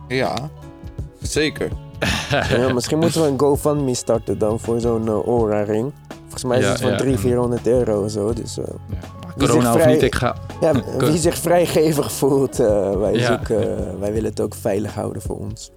Ja, 0.07 0.49
zeker. 1.21 1.69
Ja, 2.49 2.73
misschien 2.73 2.97
moeten 2.99 3.21
we 3.21 3.27
een 3.27 3.39
GoFundMe 3.39 3.93
starten 3.93 4.37
dan 4.37 4.59
voor 4.59 4.79
zo'n 4.79 5.07
eh, 5.07 5.13
Aura-ring. 5.25 5.91
Volgens 6.21 6.43
mij 6.43 6.57
is 6.57 6.63
Ja, 6.63 6.69
het 6.71 6.81
van 6.81 6.89
ja, 6.91 6.97
300, 6.97 7.23
en- 7.25 7.29
400 7.29 7.67
euro 7.67 8.03
of 8.03 8.11
zo. 8.11 8.33
Dus 8.33 8.57
eh, 8.57 8.63
corona 9.37 9.73
of 9.73 9.85
niet, 9.85 10.01
ik 10.01 10.15
ga... 10.15 10.35
ja, 10.61 10.71
wie 11.09 11.17
zich 11.17 11.37
vrijgevig 11.37 12.11
voelt, 12.11 12.59
eh, 12.59 12.95
wij, 12.99 13.13
Ja. 13.13 13.25
zoeken, 13.27 13.77
wij 13.99 14.13
willen 14.13 14.29
het 14.29 14.41
ook 14.41 14.55
veilig 14.55 14.93
houden 14.93 15.21
voor 15.21 15.37
ons. 15.37 15.71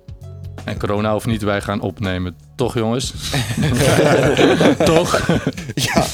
En 0.71 0.79
corona 0.79 1.15
of 1.15 1.27
niet, 1.27 1.43
wij 1.43 1.61
gaan 1.61 1.81
opnemen. 1.81 2.37
Toch, 2.55 2.75
jongens? 2.75 3.15
Toch? 4.85 5.29
Ja, 5.75 6.05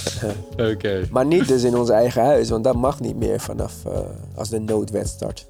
Oké. 0.73 1.07
Maar 1.11 1.27
niet 1.27 1.49
dus 1.49 1.63
in 1.63 1.77
ons 1.77 1.91
eigen 1.91 2.25
huis, 2.25 2.51
want 2.51 2.65
dat 2.65 2.77
mag 2.77 3.01
niet 3.01 3.17
meer 3.17 3.41
vanaf 3.41 3.85
eh, 3.85 3.99
als 4.35 4.49
de 4.49 4.61
noodwet 4.61 5.09
start. 5.09 5.47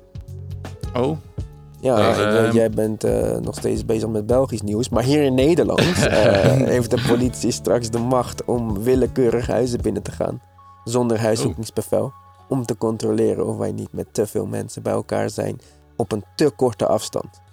Oh, 0.94 1.16
Ja, 1.80 2.16
weet, 2.16 2.34
ehm. 2.34 2.54
jij 2.54 2.70
bent 2.70 3.04
eh, 3.04 3.36
nog 3.36 3.54
steeds 3.54 3.84
bezig 3.84 4.08
met 4.08 4.26
Belgisch 4.26 4.62
nieuws. 4.62 4.88
Maar 4.88 5.02
hier 5.02 5.22
in 5.22 5.34
Nederland 5.34 5.80
eh, 6.06 6.42
heeft 6.52 6.90
de 6.90 7.04
politie 7.08 7.50
straks 7.50 7.90
de 7.90 7.98
macht 7.98 8.44
om 8.44 8.82
willekeurig 8.82 9.46
huizen 9.46 9.80
binnen 9.82 10.02
te 10.02 10.12
gaan. 10.12 10.42
Zonder 10.84 11.20
huiszoekingsbevel. 11.20 12.12
Om 12.48 12.64
te 12.64 12.76
controleren 12.76 13.46
of 13.46 13.56
wij 13.56 13.72
niet 13.72 13.92
met 13.92 14.06
te 14.12 14.26
veel 14.26 14.46
mensen 14.46 14.82
bij 14.82 14.92
elkaar 14.92 15.30
zijn 15.30 15.60
op 15.96 16.12
een 16.12 16.24
te 16.36 16.50
korte 16.56 16.86
afstand. 16.86 17.44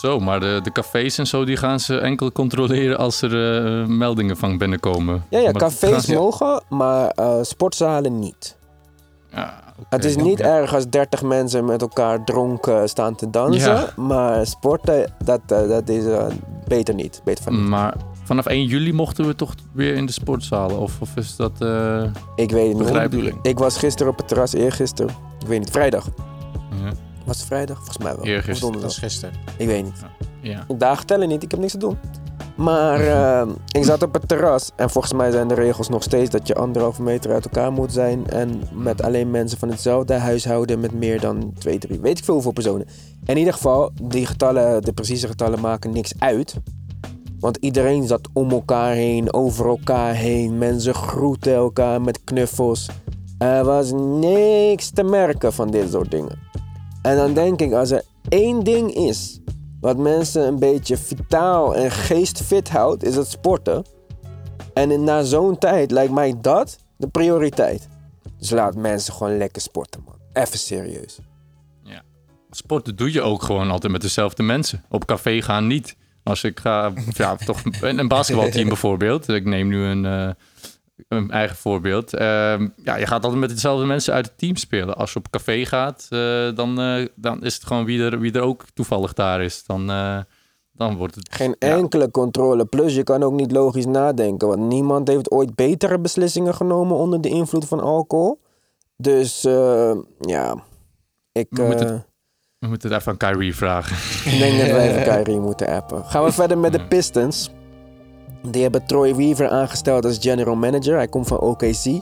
Zo, 0.00 0.18
maar 0.20 0.40
de, 0.40 0.60
de 0.62 0.72
cafés 0.72 1.18
en 1.18 1.26
zo, 1.26 1.44
die 1.44 1.56
gaan 1.56 1.80
ze 1.80 1.98
enkel 1.98 2.32
controleren 2.32 2.98
als 2.98 3.22
er 3.22 3.64
eh, 3.80 3.86
meldingen 3.86 4.36
van 4.36 4.58
binnenkomen. 4.58 5.24
Ja, 5.30 5.38
ja 5.38 5.44
Maar 5.50 5.60
cafés 5.60 6.04
ze- 6.04 6.14
mogen, 6.14 6.62
maar 6.68 7.08
eh, 7.08 7.38
sportzalen 7.42 8.18
niet. 8.18 8.56
Ja, 9.32 9.60
oké. 9.78 9.86
Het 9.90 10.04
is 10.04 10.16
niet 10.16 10.40
erg 10.40 10.74
als 10.74 10.88
30 10.88 11.22
mensen 11.22 11.64
met 11.64 11.80
elkaar 11.80 12.24
dronken 12.24 12.88
staan 12.88 13.14
te 13.14 13.30
dansen. 13.30 13.72
Ja. 13.72 13.92
Maar 13.96 14.46
sporten, 14.46 15.12
dat, 15.24 15.40
eh, 15.46 15.68
dat 15.68 15.88
is 15.88 16.04
beter 16.68 16.94
niet. 16.94 17.20
Beter 17.24 17.44
van 17.44 17.56
niet. 17.56 17.68
Maar 17.68 17.94
vanaf 18.24 18.46
1 18.46 18.64
juli 18.64 18.92
mochten 18.92 19.26
we 19.26 19.34
toch 19.34 19.54
weer 19.72 19.94
in 19.94 20.06
de 20.06 20.12
sportzalen? 20.12 20.78
Of, 20.78 21.00
of 21.00 21.16
is 21.16 21.36
dat... 21.36 21.52
Ik 22.36 22.50
weet 22.50 22.78
het 22.78 23.12
niet. 23.12 23.34
Ik 23.42 23.58
was 23.58 23.78
gisteren 23.78 24.12
op 24.12 24.18
het 24.18 24.28
terras, 24.28 24.52
eergisteren. 24.52 25.14
Ik 25.40 25.46
weet 25.46 25.58
niet, 25.58 25.70
vrijdag. 25.70 26.08
Was 27.26 27.36
het 27.36 27.46
vrijdag? 27.46 27.76
Volgens 27.76 27.98
mij 27.98 28.16
wel. 28.16 28.24
Eergisteren. 28.24 28.54
Of 28.54 28.60
donderdag. 28.60 28.90
Dat 28.90 29.02
is 29.04 29.08
gisteren. 29.10 29.34
Ik 29.56 29.66
weet 29.66 29.84
niet. 29.84 30.02
ja. 30.40 30.66
Dagen 30.78 31.06
tellen 31.06 31.28
niet, 31.28 31.42
ik 31.42 31.50
heb 31.50 31.60
niks 31.60 31.72
te 31.72 31.78
doen. 31.78 31.98
Maar 32.56 33.00
eh, 33.00 33.48
ik 33.72 33.84
zat 33.84 34.02
op 34.02 34.12
het 34.14 34.28
terras 34.28 34.70
en 34.76 34.90
volgens 34.90 35.12
mij 35.12 35.30
zijn 35.30 35.48
de 35.48 35.54
regels 35.54 35.88
nog 35.88 36.02
steeds 36.02 36.30
dat 36.30 36.46
je 36.46 36.54
anderhalve 36.54 37.02
meter 37.02 37.32
uit 37.32 37.44
elkaar 37.44 37.72
moet 37.72 37.92
zijn. 37.92 38.26
En 38.26 38.62
met 38.72 39.02
alleen 39.02 39.30
mensen 39.30 39.58
van 39.58 39.68
hetzelfde 39.68 40.14
huishouden 40.14 40.80
met 40.80 40.92
meer 40.92 41.20
dan 41.20 41.52
twee, 41.58 41.78
drie, 41.78 42.00
weet 42.00 42.18
ik 42.18 42.24
veel 42.24 42.34
hoeveel 42.34 42.52
personen. 42.52 42.86
In 43.24 43.36
ieder 43.36 43.52
geval, 43.52 43.90
die 44.02 44.26
getallen, 44.26 44.82
de 44.82 44.92
precieze 44.92 45.26
getallen 45.26 45.60
maken 45.60 45.90
niks 45.92 46.12
uit. 46.18 46.54
Want 47.40 47.56
iedereen 47.56 48.06
zat 48.06 48.28
om 48.32 48.50
elkaar 48.50 48.92
heen, 48.92 49.32
over 49.32 49.66
elkaar 49.66 50.14
heen. 50.14 50.58
Mensen 50.58 50.94
groeten 50.94 51.54
elkaar 51.54 52.00
met 52.00 52.24
knuffels. 52.24 52.88
Er 53.38 53.64
was 53.64 53.92
niks 54.20 54.90
te 54.90 55.02
merken 55.02 55.52
van 55.52 55.70
dit 55.70 55.90
soort 55.90 56.10
dingen. 56.10 56.38
En 57.06 57.16
dan 57.16 57.34
denk 57.34 57.60
ik, 57.60 57.72
als 57.72 57.90
er 57.90 58.02
één 58.28 58.64
ding 58.64 58.94
is 58.94 59.40
wat 59.80 59.96
mensen 59.96 60.46
een 60.46 60.58
beetje 60.58 60.96
vitaal 60.96 61.74
en 61.74 61.90
geestfit 61.90 62.68
houdt, 62.68 63.04
is 63.04 63.16
het 63.16 63.30
sporten. 63.30 63.84
En 64.74 64.90
in- 64.90 65.04
na 65.04 65.22
zo'n 65.22 65.58
tijd 65.58 65.90
lijkt 65.90 66.12
mij 66.12 66.34
dat 66.40 66.78
de 66.96 67.08
prioriteit. 67.08 67.88
Dus 68.38 68.50
laat 68.50 68.74
mensen 68.74 69.12
gewoon 69.14 69.36
lekker 69.36 69.62
sporten, 69.62 70.02
man. 70.04 70.14
even 70.32 70.58
serieus. 70.58 71.18
Sporten 72.50 72.96
doe 72.96 73.12
je 73.12 73.22
ook 73.22 73.42
gewoon 73.42 73.70
altijd 73.70 73.92
met 73.92 74.00
dezelfde 74.00 74.42
mensen. 74.42 74.84
Op 74.88 75.04
café 75.04 75.42
gaan 75.42 75.66
niet. 75.66 75.96
Als 76.22 76.44
ik 76.44 76.60
ga, 76.60 76.92
ja, 77.10 77.36
toch 77.36 77.62
een, 77.80 77.98
een 77.98 78.08
basketbalteam 78.08 78.68
bijvoorbeeld. 78.74 79.28
Ik 79.28 79.44
neem 79.44 79.68
nu 79.68 79.84
een, 79.84 80.04
eh, 80.04 80.30
een 81.08 81.30
eigen 81.30 81.56
voorbeeld. 81.56 82.14
Ehm, 82.14 82.68
ja, 82.76 82.96
je 82.96 83.06
gaat 83.06 83.22
altijd 83.24 83.40
met 83.40 83.50
dezelfde 83.50 83.86
mensen 83.86 84.14
uit 84.14 84.26
het 84.26 84.38
team 84.38 84.56
spelen. 84.56 84.96
Als 84.96 85.12
je 85.12 85.18
op 85.18 85.30
café 85.30 85.64
gaat, 85.64 86.06
eh, 86.10 86.48
dan, 86.54 86.80
eh, 86.80 87.06
dan 87.14 87.42
is 87.44 87.54
het 87.54 87.64
gewoon 87.66 87.84
wie 87.84 88.02
er, 88.02 88.20
wie 88.20 88.32
er 88.32 88.40
ook 88.40 88.64
toevallig 88.74 89.12
daar 89.12 89.42
is. 89.42 89.64
Dan, 89.64 89.90
eh, 89.90 90.18
dan 90.72 90.96
wordt 90.96 91.14
het... 91.14 91.34
Geen 91.34 91.56
ja. 91.58 91.68
enkele 91.76 92.10
controle. 92.10 92.64
Plus, 92.64 92.94
je 92.94 93.02
kan 93.02 93.22
ook 93.22 93.32
niet 93.32 93.52
logisch 93.52 93.86
nadenken. 93.86 94.48
Want 94.48 94.60
niemand 94.60 95.08
heeft 95.08 95.30
ooit 95.30 95.54
betere 95.54 95.98
beslissingen 95.98 96.54
genomen 96.54 96.96
onder 96.96 97.20
de 97.20 97.28
invloed 97.28 97.64
van 97.64 97.80
alcohol. 97.80 98.40
Dus 98.96 99.40
ja, 100.20 100.56
ik 101.32 101.46
We 101.50 101.62
moeten- 101.62 101.88
eh, 101.94 102.00
We 102.58 102.68
moeten 102.68 102.90
het 102.90 103.00
even 103.00 103.12
aan 103.12 103.18
Kyrie 103.18 103.56
vragen. 103.56 103.96
ik 104.32 104.38
denk 104.38 104.58
dat 104.60 104.70
wij 104.70 104.90
even 104.90 105.02
Kyrie 105.14 105.40
moeten 105.40 105.66
appen. 105.68 106.04
Gaan 106.04 106.24
we 106.24 106.32
verder 106.32 106.58
met 106.58 106.72
de 106.72 106.86
Pistons. 106.86 107.50
Die 108.50 108.62
hebben 108.62 108.86
Troy 108.86 109.14
Weaver 109.14 109.48
aangesteld 109.48 110.04
als 110.04 110.18
general 110.20 110.56
manager. 110.56 110.96
Hij 110.96 111.08
komt 111.08 111.26
van 111.26 111.38
OKC. 111.40 111.98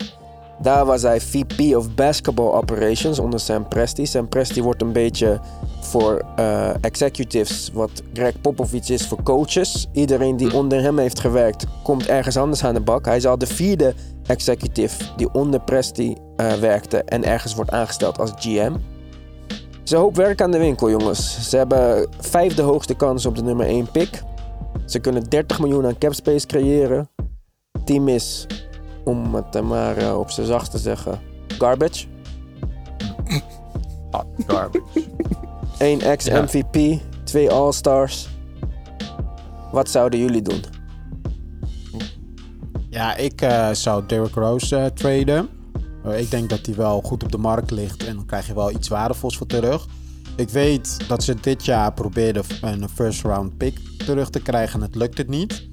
Daar 0.63 0.87
was 0.87 1.03
hij 1.03 1.21
VP 1.21 1.77
of 1.77 1.95
Basketball 1.95 2.53
Operations 2.53 3.19
onder 3.19 3.41
Sam 3.41 3.69
Presti. 3.69 4.07
Sam 4.07 4.29
Presti 4.29 4.63
wordt 4.63 4.83
een 4.83 4.93
beetje 4.93 5.41
voor 5.81 6.25
eh, 6.37 6.71
executives 6.81 7.71
wat 7.73 7.91
Greg 8.13 8.41
Popovich 8.41 8.89
is 8.89 9.07
voor 9.07 9.23
coaches. 9.23 9.89
Iedereen 9.93 10.37
die 10.37 10.55
onder 10.55 10.83
hem 10.83 10.99
heeft 10.99 11.21
gewerkt 11.21 11.67
komt 11.83 12.07
ergens 12.07 12.37
anders 12.37 12.65
aan 12.65 12.75
de 12.75 12.81
bak. 12.81 13.05
Hij 13.05 13.17
is 13.17 13.27
al 13.27 13.39
de 13.39 13.47
vierde 13.47 13.95
executive 14.27 15.05
die 15.17 15.29
onder 15.33 15.61
Presti 15.61 16.17
eh, 16.37 16.53
werkte 16.53 17.03
en 17.03 17.25
ergens 17.25 17.55
wordt 17.55 17.71
aangesteld 17.71 18.19
als 18.19 18.33
GM. 18.37 18.73
Ze 19.83 19.97
hoop 19.97 20.17
werk 20.17 20.43
aan 20.43 20.51
de 20.51 20.59
winkel, 20.59 20.91
jongens. 20.91 21.51
Ze 21.51 21.57
hebben 21.57 22.09
vijfde 22.19 22.63
hoogste 22.63 22.95
kans 22.95 23.27
op 23.27 23.37
de 23.37 23.43
nummer 23.43 23.67
1 23.67 23.91
pick. 23.91 24.23
Ze 24.85 24.99
kunnen 24.99 25.29
30 25.29 25.61
miljoen 25.61 25.87
aan 25.87 25.99
cap 25.99 26.15
space 26.15 26.47
creëren. 26.47 27.09
Team 27.85 28.09
is, 28.09 28.47
om 29.05 29.35
het 29.35 29.63
maar 29.63 29.97
eh, 29.97 30.19
op 30.19 30.31
zijn 30.31 30.47
zacht 30.47 30.71
te 30.71 30.79
zeggen, 30.79 31.21
garbage. 31.59 32.07
Hot 34.11 34.27
garbage. 34.47 34.85
1 35.79 36.01
ex-MVP, 36.01 37.01
twee 37.25 37.51
All-Stars. 37.51 38.29
Wat 39.73 39.91
zouden 39.91 40.19
jullie 40.19 40.43
doen? 40.43 40.65
Ja, 42.91 43.17
ik 43.17 43.41
eh, 43.41 43.71
zou 43.71 44.07
Derrick 44.07 44.35
Rose 44.35 44.77
eh, 44.77 44.87
traden. 44.87 45.49
Ik 46.17 46.31
denk 46.31 46.51
dat 46.51 46.67
hij 46.67 46.75
wel 46.75 47.01
goed 47.01 47.23
op 47.23 47.33
de 47.33 47.39
markt 47.39 47.71
ligt 47.71 48.07
en 48.07 48.17
dan 48.17 48.27
krijg 48.27 48.47
je 48.47 48.55
wel 48.55 48.71
iets 48.71 48.89
waardevols 48.89 49.37
voor 49.37 49.47
terug. 49.47 49.87
Ik 50.37 50.49
weet 50.49 51.09
dat 51.09 51.23
ze 51.23 51.35
dit 51.41 51.65
jaar 51.65 51.93
probeerden 51.93 52.45
een 52.61 52.89
first 52.95 53.23
round 53.23 53.57
pick 53.57 53.79
terug 54.07 54.31
te 54.31 54.41
krijgen 54.41 54.81
en 54.81 54.87
het 54.87 54.95
lukt 54.95 55.19
het 55.19 55.29
niet. 55.29 55.69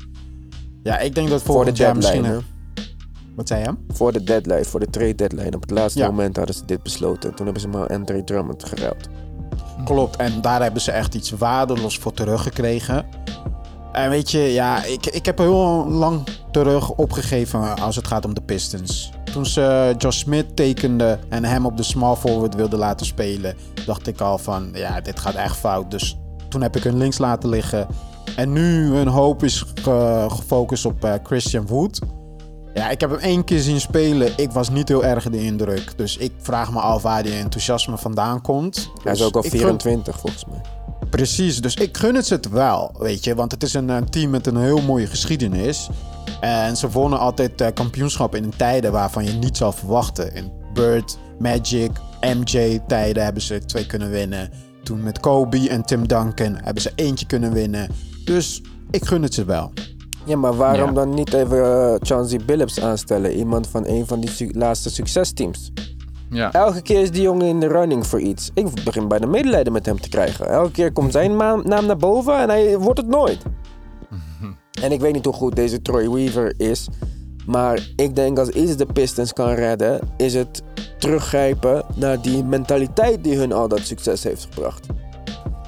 Ja, 0.84 1.00
ik 1.00 1.16
denk 1.16 1.30
dat 1.30 1.42
Voor 1.42 1.66
de 1.66 1.72
jaar 1.72 1.94
deadline, 1.94 2.22
misschien... 2.22 2.36
een- 2.36 3.36
Wat 3.36 3.48
zei 3.48 3.64
je? 3.64 3.74
Voor 3.94 4.12
de 4.12 4.24
deadline, 4.24 4.66
voor 4.66 4.80
de 4.80 4.90
trade 4.90 5.16
deadline. 5.16 5.56
Op 5.56 5.62
het 5.62 5.72
laatste 5.72 6.00
Ja. 6.00 6.08
moment 6.08 6.36
hadden 6.38 6.56
ze 6.56 6.66
dit 6.66 6.84
besloten. 6.84 7.36
Toen 7.36 7.46
hebben 7.46 7.62
ze 7.62 7.68
maar 7.68 7.88
Andre 7.88 8.24
Drummond 8.24 8.64
geruild. 8.64 9.08
Klopt, 9.86 10.16
en 10.16 10.42
daar 10.42 10.62
hebben 10.62 10.82
ze 10.82 10.92
echt 10.92 11.16
iets 11.16 11.30
waardeloos 11.32 11.98
voor 11.98 12.14
teruggekregen. 12.14 13.06
En 13.92 14.10
weet 14.10 14.32
je, 14.32 14.40
ja, 14.40 14.84
ik, 14.84 15.06
ik 15.06 15.26
heb 15.26 15.38
heel 15.38 15.88
lang 15.90 16.24
terug 16.52 16.90
opgegeven 16.90 17.76
als 17.80 17.96
het 17.96 18.08
gaat 18.08 18.26
om 18.26 18.34
de 18.34 18.42
Pistons. 18.42 19.12
Toen 19.32 19.46
ze 19.46 19.96
Josh 19.98 20.18
Smith 20.18 20.56
tekenden 20.56 21.20
en 21.30 21.44
hem 21.46 21.66
op 21.66 21.78
de 21.78 21.84
small 21.84 22.16
forward 22.16 22.56
wilden 22.56 22.80
laten 22.80 23.06
spelen, 23.06 23.56
dacht 23.86 24.08
ik 24.08 24.22
al 24.22 24.38
van, 24.38 24.70
ja, 24.74 25.02
dit 25.02 25.20
gaat 25.20 25.36
echt 25.36 25.56
fout. 25.58 25.92
Dus 25.92 26.18
toen 26.50 26.62
heb 26.62 26.76
ik 26.76 26.84
hun 26.84 26.98
links 26.98 27.18
laten 27.18 27.50
liggen. 27.50 27.88
En 28.36 28.54
nu 28.54 28.94
hun 28.96 29.08
hoop 29.08 29.44
is 29.44 29.66
ge- 29.82 30.26
gefocust 30.30 30.86
op 30.86 31.04
eh, 31.06 31.14
Christian 31.24 31.68
Wood. 31.68 32.00
Ja, 32.74 32.90
ik 32.90 33.02
heb 33.02 33.10
hem 33.10 33.20
één 33.20 33.44
keer 33.44 33.60
zien 33.60 33.82
spelen. 33.82 34.32
Ik 34.38 34.52
was 34.52 34.70
niet 34.70 34.88
heel 34.88 35.04
erg 35.06 35.30
de 35.30 35.44
indruk. 35.44 35.94
Dus 35.98 36.18
ik 36.18 36.32
vraag 36.38 36.72
me 36.72 36.80
af 36.80 37.02
waar 37.02 37.24
die 37.24 37.34
enthousiasme 37.34 37.98
vandaan 37.98 38.42
komt. 38.42 38.92
Hij 39.04 39.12
is 39.12 39.18
Dus 39.18 39.28
ook 39.28 39.36
al 39.36 39.44
ik 39.46 39.50
gun- 39.50 39.60
24 39.60 40.20
volgens 40.20 40.46
mij. 40.46 40.62
Precies, 41.12 41.62
dus 41.62 41.76
ik 41.76 41.98
gun 41.98 42.16
het 42.16 42.26
ze 42.26 42.34
het 42.34 42.50
wel, 42.50 42.92
weet 43.00 43.24
je. 43.24 43.36
Want 43.36 43.52
het 43.52 43.64
is 43.64 43.74
een, 43.74 43.90
een 43.90 44.10
team 44.10 44.30
met 44.30 44.48
een 44.48 44.58
heel 44.58 44.82
mooie 44.82 45.08
geschiedenis. 45.08 45.90
En 46.42 46.78
ze 46.78 46.90
wonnen 46.90 47.20
altijd 47.20 47.62
eh, 47.62 47.68
kampioenschap 47.74 48.36
in 48.36 48.54
tijden 48.58 48.92
waarvan 48.92 49.26
je 49.26 49.32
niet 49.32 49.58
zou 49.58 49.74
verwachten. 49.74 50.34
In 50.36 50.52
Bird, 50.74 51.18
Magic, 51.40 51.92
MJ-tijden 52.22 53.24
hebben 53.24 53.42
ze 53.42 53.66
twee 53.66 53.86
kunnen 53.86 54.10
winnen. 54.10 54.50
Toen 54.84 55.04
met 55.04 55.20
Kobe 55.20 55.70
en 55.70 55.82
Tim 55.86 56.08
Duncan 56.08 56.58
hebben 56.64 56.82
ze 56.82 56.92
eentje 56.96 57.26
kunnen 57.26 57.54
winnen. 57.54 57.90
Dus 58.26 58.62
ik 58.92 59.06
gun 59.06 59.22
het 59.24 59.34
ze 59.34 59.46
wel. 59.46 59.72
Ja, 60.26 60.36
maar 60.38 60.56
waarom 60.56 60.88
Ja. 60.90 60.94
dan 60.96 61.14
niet 61.14 61.34
even 61.34 61.64
eh, 61.64 61.96
Chauncey 62.02 62.40
Billups 62.46 62.80
aanstellen? 62.82 63.32
Iemand 63.34 63.68
van 63.68 63.88
een 63.88 64.08
van 64.08 64.20
die 64.20 64.30
su- 64.30 64.52
laatste 64.54 64.90
succesteams. 64.90 65.72
Ja. 66.32 66.52
Elke 66.52 66.82
keer 66.82 67.02
is 67.02 67.12
die 67.12 67.22
jongen 67.22 67.48
in 67.48 67.60
de 67.60 67.68
running 67.68 68.08
voor 68.08 68.20
iets. 68.20 68.50
Ik 68.54 68.84
begin 68.84 69.08
bijna 69.08 69.26
medelijden 69.26 69.74
met 69.74 69.86
hem 69.86 70.02
te 70.02 70.10
krijgen. 70.10 70.50
Elke 70.50 70.72
keer 70.72 70.92
komt 70.92 71.12
zijn 71.12 71.36
naam 71.38 71.86
naar 71.86 71.98
boven 71.98 72.38
en 72.38 72.50
hij 72.50 72.78
wordt 72.78 73.00
het 73.00 73.08
nooit. 73.08 73.42
En 74.82 74.92
ik 74.92 75.00
weet 75.00 75.14
niet 75.14 75.26
hoe 75.26 75.34
goed 75.34 75.56
deze 75.56 75.82
Troy 75.82 76.10
Weaver 76.10 76.54
is. 76.58 76.88
Maar 77.46 77.88
ik 77.96 78.16
denk 78.16 78.40
als 78.40 78.50
iets 78.50 78.76
de 78.76 78.86
Pistons 78.86 79.34
kan 79.34 79.54
redden, 79.54 80.00
is 80.18 80.34
het 80.34 80.64
teruggrijpen 81.00 81.84
naar 81.96 82.22
die 82.22 82.44
mentaliteit 82.44 83.24
die 83.24 83.38
hun 83.38 83.52
al 83.52 83.68
dat 83.68 83.80
succes 83.80 84.24
heeft 84.24 84.48
gebracht. 84.50 84.86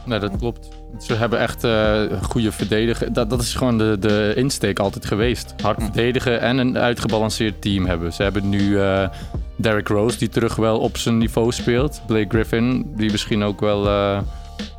Nee, 0.06 0.19
dat 0.19 0.38
klopt. 0.38 0.69
Ze 1.06 1.13
hebben 1.13 1.39
echt 1.39 1.63
eh 1.63 2.02
goede 2.22 2.52
verdedigen. 2.52 3.13
Dat, 3.13 3.30
dat 3.30 3.42
is 3.42 3.54
gewoon 3.54 3.78
de, 3.78 3.98
de 4.00 4.34
insteek 4.36 4.80
altijd 4.80 5.06
geweest. 5.06 5.54
Hard 5.62 5.84
verdedigen 5.84 6.42
en 6.42 6.58
een 6.58 6.78
uitgebalanceerd 6.78 7.62
team 7.62 7.86
hebben. 7.86 8.13
Ze 8.13 8.24
hebben 8.24 8.50
nu 8.50 8.80
eh 8.80 9.10
Derrick 9.56 9.88
Rose, 9.88 10.18
die 10.18 10.30
terug 10.30 10.56
wel 10.56 10.80
op 10.80 10.98
zijn 10.98 11.18
niveau 11.18 11.52
speelt. 11.52 12.02
Blake 12.08 12.30
Griffin, 12.30 12.94
die 12.96 13.12
misschien 13.12 13.44
ook 13.44 13.60
wel 13.60 13.88
eh, 13.88 14.20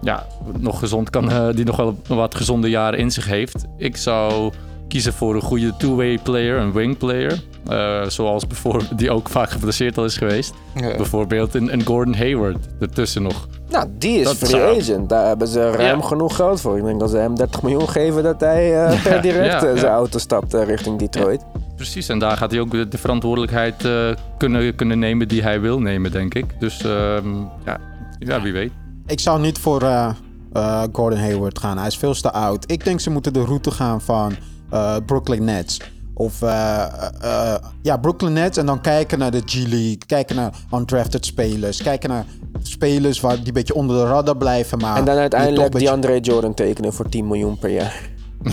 ja, 0.00 0.26
nog 0.58 0.78
gezond 0.78 1.10
kan, 1.10 1.52
die 1.54 1.64
nog 1.64 1.76
wel 1.76 1.98
wat 2.08 2.34
gezonde 2.34 2.70
jaren 2.70 2.98
in 2.98 3.10
zich 3.10 3.26
heeft. 3.26 3.64
Ik 3.78 3.96
zou 3.96 4.52
kiezen 4.88 5.12
voor 5.12 5.34
een 5.34 5.40
goede 5.42 5.76
two-way 5.78 6.18
player, 6.22 6.58
een 6.58 6.72
wing 6.72 6.96
player. 6.98 7.42
Eh, 7.68 8.02
zoals 8.08 8.46
bijvoorbeeld, 8.46 8.98
die 8.98 9.10
ook 9.10 9.28
vaak 9.28 9.50
geblesseerd 9.50 9.98
al 9.98 10.04
is 10.04 10.16
geweest. 10.16 10.54
Ja. 10.74 10.96
Bijvoorbeeld 10.96 11.54
een, 11.54 11.72
een 11.72 11.86
Gordon 11.86 12.14
Hayward 12.14 12.56
ertussen 12.80 13.22
nog. 13.22 13.48
Nou, 13.70 13.86
die 13.98 14.18
is 14.18 14.24
Dat 14.24 14.36
free 14.36 14.48
zou- 14.50 14.80
agent. 14.80 15.08
Daar 15.08 15.26
hebben 15.26 15.48
ze 15.48 15.70
ruim 15.70 15.98
Ja. 16.00 16.06
genoeg 16.06 16.36
geld 16.36 16.60
voor. 16.60 16.78
Ik 16.78 16.84
denk 16.84 17.00
dat 17.00 17.10
ze 17.10 17.16
hem 17.16 17.34
30 17.36 17.62
miljoen 17.62 17.88
geven 17.88 18.22
dat 18.22 18.40
hij 18.40 18.84
eh, 18.86 19.02
per 19.04 19.22
direct 19.22 19.52
ja, 19.52 19.62
eh, 19.68 19.74
ja. 19.74 19.78
zijn 19.80 19.92
auto 19.92 20.18
stapt 20.18 20.54
richting 20.54 20.98
Detroit. 20.98 21.42
Precies, 21.76 22.08
en 22.08 22.18
daar 22.18 22.36
gaat 22.36 22.50
hij 22.50 22.60
ook 22.60 22.70
de 22.70 22.88
de 22.88 22.98
verantwoordelijkheid 22.98 23.84
eh, 23.84 24.08
kunnen, 24.38 24.74
kunnen 24.74 24.98
nemen 24.98 25.28
die 25.28 25.42
hij 25.42 25.60
wil 25.60 25.80
nemen, 25.80 26.10
denk 26.10 26.34
ik. 26.34 26.44
Dus 26.60 26.82
ehm, 26.84 27.28
ja, 27.64 27.78
ja, 28.18 28.42
wie 28.42 28.52
weet. 28.52 28.72
Ik 29.06 29.20
zou 29.20 29.40
niet 29.40 29.58
voor 29.58 29.82
eh, 29.82 30.10
eh, 30.52 30.82
Gordon 30.92 31.18
Hayward 31.18 31.58
gaan. 31.58 31.78
Hij 31.78 31.86
is 31.86 31.96
veel 31.96 32.14
te 32.14 32.32
oud. 32.32 32.70
Ik 32.70 32.84
denk 32.84 33.00
ze 33.00 33.10
moeten 33.10 33.32
de 33.32 33.44
route 33.44 33.70
gaan 33.70 34.00
van 34.00 34.32
eh, 34.74 34.96
Brooklyn 35.06 35.44
Nets. 35.44 35.80
Of 36.14 36.42
eh, 36.42 36.82
eh, 37.22 37.54
ja, 37.82 37.96
Brooklyn 37.96 38.32
Nets 38.32 38.58
en 38.58 38.66
dan 38.66 38.80
kijken 38.80 39.18
naar 39.18 39.30
de 39.30 39.42
G-League. 39.44 39.98
Kijken 40.06 40.36
naar 40.36 40.52
undrafted 40.74 41.26
spelers. 41.26 41.82
Kijken 41.82 42.08
naar 42.08 42.24
spelers 42.62 43.20
waar 43.20 43.36
die 43.36 43.46
een 43.46 43.52
beetje 43.52 43.74
onder 43.74 43.96
de 43.96 44.10
radar 44.10 44.36
blijven. 44.36 44.78
Maar 44.78 44.96
en 44.96 45.04
dan 45.04 45.12
die 45.12 45.20
uiteindelijk 45.20 45.62
die 45.62 45.70
beetje- 45.80 45.90
Andre 45.94 46.20
Jordan 46.20 46.54
tekenen 46.54 46.92
voor 46.92 47.08
10 47.08 47.26
miljoen 47.26 47.58
per 47.58 47.70
jaar. 47.70 48.00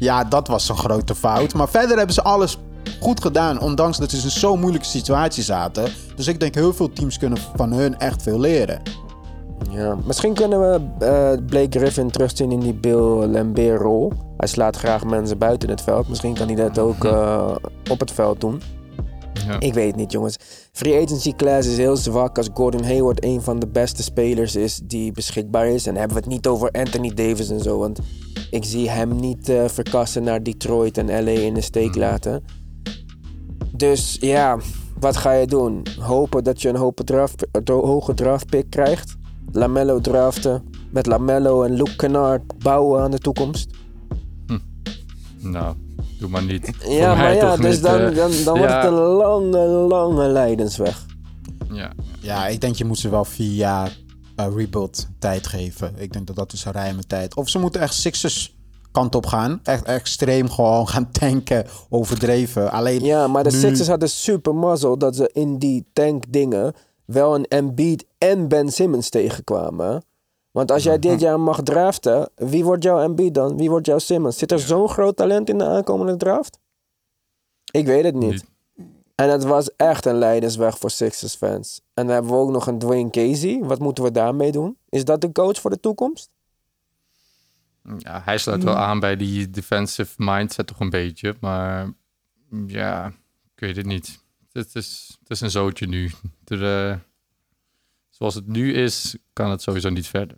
Ja, 0.00 0.24
dat 0.24 0.48
was 0.48 0.68
een 0.68 0.76
grote 0.76 1.14
fout. 1.14 1.54
Maar 1.54 1.68
verder 1.68 1.96
hebben 1.96 2.14
ze 2.14 2.22
alles 2.22 2.58
goed 3.00 3.22
gedaan. 3.22 3.60
Ondanks 3.60 3.98
dat 3.98 4.10
ze 4.10 4.16
in 4.22 4.30
zo'n 4.30 4.60
moeilijke 4.60 4.86
situatie 4.86 5.42
zaten. 5.42 5.92
Dus 6.16 6.26
ik 6.26 6.40
denk 6.40 6.54
heel 6.54 6.72
veel 6.74 6.92
teams 6.92 7.18
kunnen 7.18 7.38
van 7.56 7.72
hun 7.72 7.98
echt 7.98 8.22
veel 8.22 8.40
leren. 8.40 8.82
Ja. 9.68 9.96
Misschien 10.04 10.34
kunnen 10.34 10.60
we 10.60 11.04
eh, 11.06 11.44
Blake 11.46 11.78
Griffin 11.78 12.10
terugzien 12.10 12.52
in 12.52 12.60
die 12.60 12.74
Bill 12.74 13.26
Lambert 13.26 13.80
rol. 13.80 14.12
Hij 14.36 14.48
slaat 14.48 14.76
graag 14.76 15.04
mensen 15.04 15.38
buiten 15.38 15.68
het 15.68 15.82
veld. 15.82 16.08
Misschien 16.08 16.34
kan 16.34 16.46
hij 16.46 16.56
dat 16.56 16.78
ook 16.78 17.04
eh, 17.04 17.56
op 17.90 18.00
het 18.00 18.12
veld 18.12 18.40
doen. 18.40 18.60
Ja. 19.46 19.60
Ik 19.60 19.74
weet 19.74 19.86
het 19.86 19.96
niet, 19.96 20.12
jongens. 20.12 20.36
Free 20.72 21.02
agency 21.02 21.34
class 21.34 21.68
is 21.68 21.76
heel 21.76 21.96
zwak 21.96 22.36
als 22.36 22.48
Gordon 22.54 22.84
Hayward 22.84 23.24
een 23.24 23.40
van 23.42 23.58
de 23.58 23.66
beste 23.66 24.02
spelers 24.02 24.56
is 24.56 24.80
die 24.84 25.12
beschikbaar 25.12 25.66
is. 25.66 25.86
En 25.86 25.96
hebben 25.96 26.16
we 26.16 26.22
het 26.22 26.32
niet 26.32 26.46
over 26.46 26.70
Anthony 26.70 27.14
Davis 27.14 27.50
en 27.50 27.60
zo. 27.60 27.78
Want 27.78 27.98
ik 28.50 28.64
zie 28.64 28.90
hem 28.90 29.16
niet 29.16 29.48
eh, 29.48 29.64
verkassen 29.68 30.22
naar 30.22 30.42
Detroit 30.42 30.98
en 30.98 31.06
LA 31.06 31.30
in 31.30 31.54
de 31.54 31.60
steek 31.60 31.94
laten. 31.94 32.44
Dus 33.72 34.16
ja, 34.20 34.58
wat 35.00 35.16
ga 35.16 35.32
je 35.32 35.46
doen? 35.46 35.82
Hopen 36.00 36.44
dat 36.44 36.62
je 36.62 36.68
een 36.68 36.76
hoge 36.76 37.04
draft, 37.04 37.46
een 37.52 37.62
hoge 37.66 38.14
draftpick 38.14 38.70
krijgt? 38.70 39.18
Lamello 39.52 40.00
draften? 40.00 40.62
Met 40.90 41.06
Lamello 41.06 41.62
en 41.62 41.72
Luke 41.74 41.96
Kennard 41.96 42.58
bouwen 42.58 43.02
aan 43.02 43.10
de 43.10 43.18
toekomst? 43.18 43.68
Nou, 45.42 45.74
doe 46.18 46.28
maar 46.28 46.42
niet. 46.44 46.70
Voor 46.78 46.92
Ja, 46.92 47.14
mij 47.14 47.16
maar 47.24 47.34
ja, 47.34 47.50
toch 47.54 47.60
dus 47.64 47.74
niet, 47.74 47.82
dan, 47.84 48.00
eh, 48.00 48.14
dan, 48.16 48.30
dan 48.44 48.58
wordt 48.58 48.72
het 48.74 48.84
een 48.84 48.92
lange, 48.92 49.58
lange 49.66 50.28
lijdensweg. 50.28 51.06
Ja, 51.68 51.74
ja. 51.76 51.92
Ja, 52.20 52.46
ik 52.46 52.60
denk 52.60 52.74
je 52.76 52.84
moet 52.84 52.98
ze 52.98 53.08
wel 53.08 53.24
vier 53.24 53.52
jaar 53.54 53.96
eh, 54.36 54.46
rebuild 54.56 55.06
tijd 55.18 55.46
geven. 55.46 55.92
Ik 55.96 56.12
denk 56.12 56.26
dat 56.26 56.36
dat 56.36 56.52
is 56.52 56.64
een 56.64 56.72
ruime 56.72 57.04
tijd. 57.06 57.34
Of 57.36 57.48
ze 57.48 57.58
moeten 57.58 57.80
echt 57.80 57.94
Sixers 57.94 58.56
kant 58.92 59.14
op 59.14 59.26
gaan. 59.26 59.60
Echt 59.62 59.84
extreem 59.84 60.50
gewoon 60.50 60.88
gaan 60.88 61.10
tanken, 61.20 61.66
overdreven. 61.88 62.70
Alleen 62.72 63.04
Ja, 63.04 63.26
maar 63.26 63.44
de 63.44 63.50
nu- 63.50 63.58
Sixers 63.58 63.88
hadden 63.88 64.08
super 64.10 64.54
mazzel 64.54 64.98
dat 64.98 65.16
ze 65.16 65.30
in 65.32 65.58
die 65.58 65.86
tank 65.92 66.24
dingen 66.32 66.74
wel 67.12 67.34
een 67.34 67.44
Embiid 67.48 68.06
en 68.18 68.48
Ben 68.48 68.68
Simmons 68.72 69.08
tegenkwamen. 69.08 70.04
Want 70.50 70.70
als 70.70 70.82
jij 70.82 70.96
Mhm. 70.98 71.08
dit 71.08 71.20
jaar 71.20 71.40
mag 71.40 71.62
draften, 71.62 72.30
wie 72.34 72.64
wordt 72.64 72.82
jouw 72.82 73.00
Embiid 73.00 73.34
dan? 73.34 73.56
Wie 73.56 73.70
wordt 73.70 73.86
jouw 73.86 73.98
Simmons? 73.98 74.38
Zit 74.38 74.52
er 74.52 74.58
zo'n 74.60 74.88
groot 74.88 75.16
talent 75.16 75.48
in 75.48 75.58
de 75.58 75.64
aankomende 75.66 76.16
draft? 76.16 76.58
Ik 77.70 77.86
weet 77.86 78.04
het 78.04 78.14
niet. 78.14 78.44
En 79.14 79.30
het 79.30 79.44
was 79.44 79.76
echt 79.76 80.06
een 80.06 80.14
leidersweg 80.18 80.78
voor 80.78 80.90
Sixers 80.90 81.34
fans. 81.34 81.80
En 81.94 82.04
dan 82.06 82.14
hebben 82.14 82.32
we 82.32 82.38
ook 82.38 82.50
nog 82.50 82.66
een 82.66 82.78
Dwayne 82.78 83.10
Casey. 83.10 83.58
Wat 83.62 83.78
moeten 83.78 84.04
we 84.04 84.10
daarmee 84.10 84.52
doen? 84.52 84.76
Is 84.88 85.04
dat 85.04 85.20
de 85.20 85.32
coach 85.32 85.60
voor 85.60 85.70
de 85.70 85.80
toekomst? 85.80 86.30
Ja, 87.98 88.22
hij 88.24 88.38
sluit 88.38 88.64
wel 88.64 88.76
aan 88.76 89.00
bij 89.00 89.16
die 89.16 89.50
defensive 89.50 90.12
mindset 90.16 90.66
toch 90.66 90.80
een 90.80 90.90
beetje. 90.90 91.36
Maar 91.40 91.92
ja, 92.66 93.06
ik 93.54 93.60
weet 93.60 93.76
het 93.76 93.86
niet. 93.86 94.22
Het 94.52 94.74
is, 94.74 95.16
het 95.20 95.30
is 95.30 95.40
een 95.40 95.50
zootje 95.50 95.86
nu. 95.86 96.10
Er, 96.44 96.88
eh, 96.90 96.96
zoals 98.08 98.34
het 98.34 98.46
nu 98.46 98.72
is, 98.74 99.16
kan 99.32 99.50
het 99.50 99.62
sowieso 99.62 99.88
niet 99.88 100.06
verder. 100.06 100.36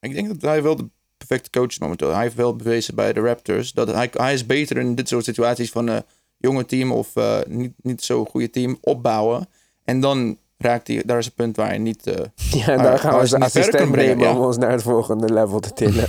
Ik 0.00 0.14
denk 0.14 0.28
dat 0.28 0.42
hij 0.42 0.62
wel 0.62 0.76
de 0.76 0.88
perfecte 1.16 1.50
coach 1.50 1.68
is 1.68 1.78
momenteel. 1.78 2.12
Hij 2.12 2.22
heeft 2.22 2.34
wel 2.34 2.56
bewezen 2.56 2.94
bij 2.94 3.12
de 3.12 3.20
Raptors 3.20 3.72
dat 3.72 3.92
hij, 3.94 4.10
hij 4.12 4.32
is 4.32 4.46
beter 4.46 4.76
in 4.76 4.94
dit 4.94 5.08
soort 5.08 5.24
situaties 5.24 5.70
van 5.70 5.86
een 5.86 6.02
jonge 6.36 6.64
team 6.64 6.92
of 6.92 7.16
eh, 7.16 7.38
niet, 7.48 7.72
niet 7.76 8.02
zo 8.04 8.24
goede 8.24 8.50
team 8.50 8.78
opbouwen. 8.80 9.48
En 9.84 10.00
dan 10.00 10.38
raakt 10.58 10.88
hij, 10.88 11.02
daar 11.06 11.18
is 11.18 11.26
een 11.26 11.32
punt 11.34 11.56
waar 11.56 11.68
hij 11.68 11.78
niet... 11.78 12.06
eh, 12.06 12.24
Ja, 12.66 12.76
daar 12.76 12.98
gaan 12.98 13.20
we 13.20 13.26
zijn 13.26 13.42
assistent 13.42 13.90
brengen, 13.90 14.18
ja. 14.18 14.36
om 14.36 14.44
ons 14.44 14.56
naar 14.56 14.70
het 14.70 14.82
volgende 14.82 15.32
level 15.32 15.60
te 15.60 15.72
tillen. 15.72 16.08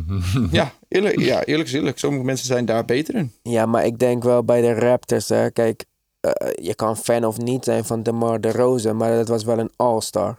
ja, 0.50 0.72
eerlijk, 0.88 1.20
ja, 1.20 1.44
eerlijk 1.44 1.68
is 1.68 1.74
eerlijk. 1.74 1.98
Sommige 1.98 2.24
mensen 2.24 2.46
zijn 2.46 2.64
daar 2.64 2.84
beter 2.84 3.14
in. 3.14 3.32
Ja, 3.42 3.66
maar 3.66 3.86
ik 3.86 3.98
denk 3.98 4.22
wel 4.22 4.44
bij 4.44 4.60
de 4.60 4.74
Raptors, 4.74 5.28
hè. 5.28 5.50
Kijk, 5.50 5.84
eh, 6.32 6.64
je 6.66 6.74
kan 6.74 6.96
fan 6.96 7.24
of 7.24 7.38
niet 7.38 7.64
zijn 7.64 7.84
van 7.84 8.02
DeMar 8.02 8.40
DeRozan, 8.40 8.96
maar 8.96 9.16
dat 9.16 9.28
was 9.28 9.44
wel 9.44 9.58
een 9.58 9.70
all-star. 9.76 10.36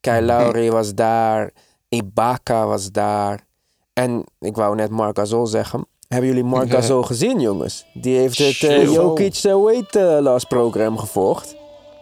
Kyle 0.00 0.22
Lowry 0.22 0.70
was 0.70 0.94
daar, 0.94 1.50
Ibaka 1.88 2.66
was 2.66 2.90
daar. 2.92 3.44
En 3.92 4.24
ik 4.40 4.56
wou 4.56 4.74
net 4.74 4.90
Marc 4.90 5.18
Gasol 5.18 5.46
zeggen. 5.46 5.86
Hebben 6.08 6.28
jullie 6.28 6.44
Marc. 6.44 6.70
Gasol 6.74 7.02
gezien, 7.02 7.40
jongens? 7.40 7.86
Die 7.94 8.16
heeft 8.18 8.38
het 8.38 8.62
eh. 8.62 8.92
Jokic 8.92 9.42
uh, 9.46 9.62
Weight 9.64 9.94
Loss 10.22 10.44
program 10.44 10.98
gevolgd. 10.98 11.56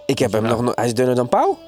Ik 0.07 0.19
heb 0.19 0.33
hem 0.33 0.45
Ja. 0.45 0.51
nog... 0.51 0.63
no- 0.63 0.73
Hij 0.75 0.85
is 0.87 0.95
dunner 0.95 1.15
dan 1.15 1.29
Pauw. 1.29 1.59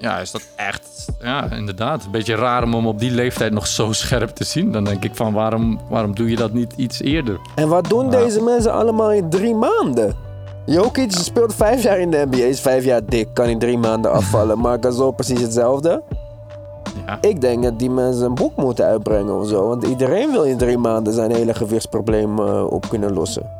Ja, 0.00 0.18
is 0.18 0.30
dat 0.30 0.48
echt, 0.56 1.06
ja, 1.20 1.50
inderdaad. 1.50 2.04
Een 2.04 2.10
beetje 2.10 2.34
raar 2.34 2.62
om 2.62 2.72
hem 2.74 2.86
op 2.86 2.98
die 2.98 3.10
leeftijd 3.10 3.52
nog 3.52 3.66
zo 3.66 3.92
scherp 3.92 4.28
te 4.30 4.44
zien. 4.44 4.72
Dan 4.72 4.84
denk 4.84 5.04
ik 5.04 5.14
van, 5.14 5.32
waarom, 5.32 5.80
waarom 5.88 6.14
doe 6.14 6.30
je 6.30 6.36
dat 6.36 6.52
niet 6.52 6.72
iets 6.76 7.00
eerder? 7.00 7.40
En 7.54 7.68
wat 7.68 7.88
doen 7.88 8.04
Ja. 8.04 8.10
deze 8.10 8.42
mensen 8.42 8.72
allemaal 8.72 9.12
in 9.12 9.30
drie 9.30 9.54
maanden? 9.54 10.16
Jokic 10.68 11.12
speelt 11.12 11.54
vijf 11.54 11.82
jaar 11.82 11.98
in 11.98 12.10
de 12.10 12.26
NBA, 12.30 12.44
is 12.44 12.60
vijf 12.60 12.84
jaar 12.84 13.04
dik, 13.04 13.28
kan 13.32 13.46
in 13.46 13.58
drie 13.58 13.78
maanden 13.78 14.12
afvallen. 14.12 14.58
Maar 14.62 14.78
Gasol 14.80 15.10
precies 15.10 15.40
hetzelfde. 15.40 16.02
Ja, 17.06 17.18
Ik 17.20 17.40
denk 17.40 17.62
dat 17.62 17.78
die 17.78 17.90
mensen 17.90 18.26
een 18.26 18.34
boek 18.34 18.56
moeten 18.56 18.84
uitbrengen 18.84 19.40
of 19.40 19.48
zo. 19.48 19.68
Want 19.68 19.84
iedereen 19.84 20.30
wil 20.30 20.42
in 20.42 20.56
drie 20.56 20.78
maanden 20.78 21.12
zijn 21.12 21.32
hele 21.32 21.54
gewichtsprobleem 21.54 22.38
eh, 22.38 22.64
op 22.70 22.88
kunnen 22.88 23.12
lossen. 23.12 23.50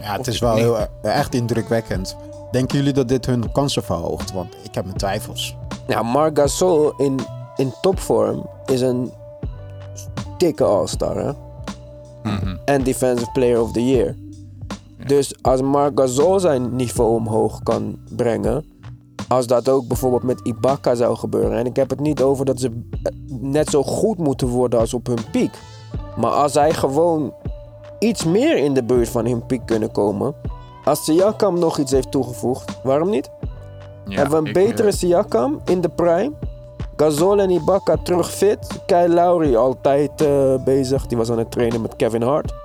Ja, 0.00 0.16
het 0.16 0.26
is 0.26 0.38
wel 0.38 0.54
heel, 0.54 0.76
eh, 0.78 0.86
echt 1.02 1.34
indrukwekkend. 1.34 2.16
Denken 2.50 2.78
jullie 2.78 2.92
dat 2.92 3.08
dit 3.08 3.26
hun 3.26 3.52
kansen 3.52 3.82
verhoogt? 3.82 4.32
Want 4.32 4.54
ik 4.62 4.74
heb 4.74 4.84
mijn 4.84 4.96
twijfels. 4.96 5.56
Nou, 5.86 6.04
Marc 6.04 6.38
Gasol 6.38 6.94
in, 6.96 7.18
in 7.56 7.72
topvorm 7.80 8.46
is 8.66 8.80
een 8.80 9.12
dikke 10.38 10.64
all-star, 10.64 11.16
hè? 11.16 11.32
Mhm. 12.22 12.56
En 12.64 12.82
Defensive 12.82 13.30
Player 13.30 13.60
of 13.60 13.72
the 13.72 13.86
Year. 13.86 14.14
Dus 15.06 15.42
als 15.42 15.60
Marc 15.60 15.98
Gasol 16.00 16.40
zijn 16.40 16.76
niveau 16.76 17.14
omhoog 17.14 17.62
kan 17.62 17.98
brengen... 18.16 18.64
als 19.28 19.46
dat 19.46 19.68
ook 19.68 19.88
bijvoorbeeld 19.88 20.22
met 20.22 20.40
Ibaka 20.42 20.94
zou 20.94 21.16
gebeuren... 21.16 21.58
en 21.58 21.66
ik 21.66 21.76
heb 21.76 21.90
het 21.90 22.00
niet 22.00 22.22
over 22.22 22.44
dat 22.44 22.60
ze 22.60 22.66
eh, 23.02 23.12
net 23.40 23.68
zo 23.68 23.82
goed 23.82 24.18
moeten 24.18 24.48
worden 24.48 24.80
als 24.80 24.94
op 24.94 25.06
hun 25.06 25.30
piek... 25.32 25.58
maar 26.16 26.30
als 26.30 26.52
zij 26.52 26.72
gewoon 26.72 27.34
iets 27.98 28.24
meer 28.24 28.56
in 28.56 28.74
de 28.74 28.84
buurt 28.84 29.08
van 29.08 29.26
hun 29.26 29.46
piek 29.46 29.66
kunnen 29.66 29.92
komen... 29.92 30.34
als 30.84 31.04
Siakam 31.04 31.58
nog 31.58 31.78
iets 31.78 31.92
heeft 31.92 32.10
toegevoegd, 32.10 32.80
waarom 32.82 33.10
niet? 33.10 33.30
ja, 34.06 34.16
hebben 34.16 34.42
we 34.42 34.48
een 34.48 34.52
betere 34.52 34.88
eh, 34.88 34.94
Siakam 34.94 35.60
in 35.64 35.80
de 35.80 35.88
prime. 35.88 36.32
Gasol 36.96 37.40
en 37.40 37.50
Ibaka 37.50 37.96
terug 37.96 38.32
fit. 38.32 38.82
Kyle 38.86 39.08
Lowry 39.08 39.56
altijd 39.56 40.20
eh, 40.20 40.64
bezig. 40.64 41.06
Die 41.06 41.18
was 41.18 41.30
aan 41.30 41.38
het 41.38 41.50
trainen 41.50 41.80
met 41.80 41.96
Kevin 41.96 42.22
Hart. 42.22 42.61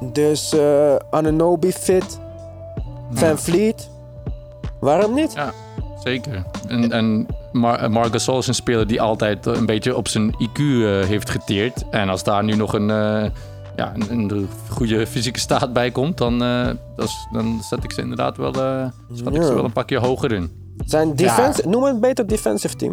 Dus 0.00 0.52
eh 0.52 0.94
Ananobi 1.10 1.72
fit. 1.72 2.18
Van 3.12 3.38
Vliet. 3.38 3.88
Waarom 4.80 5.14
niet? 5.14 5.32
Ja, 5.32 5.52
zeker. 6.04 6.44
En, 6.68 6.92
en 6.92 7.26
Mar 7.52 7.78
eh, 7.78 7.88
Marc 7.88 8.12
Gasol 8.12 8.38
is 8.38 8.46
een 8.46 8.54
speler 8.54 8.86
die 8.86 9.00
altijd 9.00 9.46
eh, 9.46 9.54
een 9.54 9.66
beetje 9.66 9.96
op 9.96 10.08
zijn 10.08 10.32
IQ 10.48 10.58
heeft 11.06 11.30
geteerd. 11.30 11.84
En 11.90 12.08
als 12.08 12.24
daar 12.24 12.44
nu 12.44 12.54
nog 12.56 12.72
een, 12.72 12.86
ja, 13.76 13.92
een, 13.94 14.30
een 14.30 14.48
goede 14.68 15.06
fysieke 15.06 15.38
staat 15.38 15.72
bij 15.72 15.90
komt, 15.90 16.18
dan, 16.18 16.42
is- 16.96 17.26
dan 17.32 17.58
zet 17.68 17.84
ik 17.84 17.92
ze 17.92 18.00
inderdaad 18.00 18.36
wel, 18.36 18.52
schat 18.52 19.32
ik 19.34 19.40
Ja. 19.40 19.46
ze 19.46 19.54
wel 19.54 19.64
een 19.64 19.72
pakje 19.72 19.98
hoger 19.98 20.32
in. 20.32 20.50
Zijn 20.84 21.14
defense, 21.16 21.68
Noem 21.68 21.82
het 21.84 22.00
beter 22.00 22.26
defensive 22.26 22.76
team. 22.76 22.92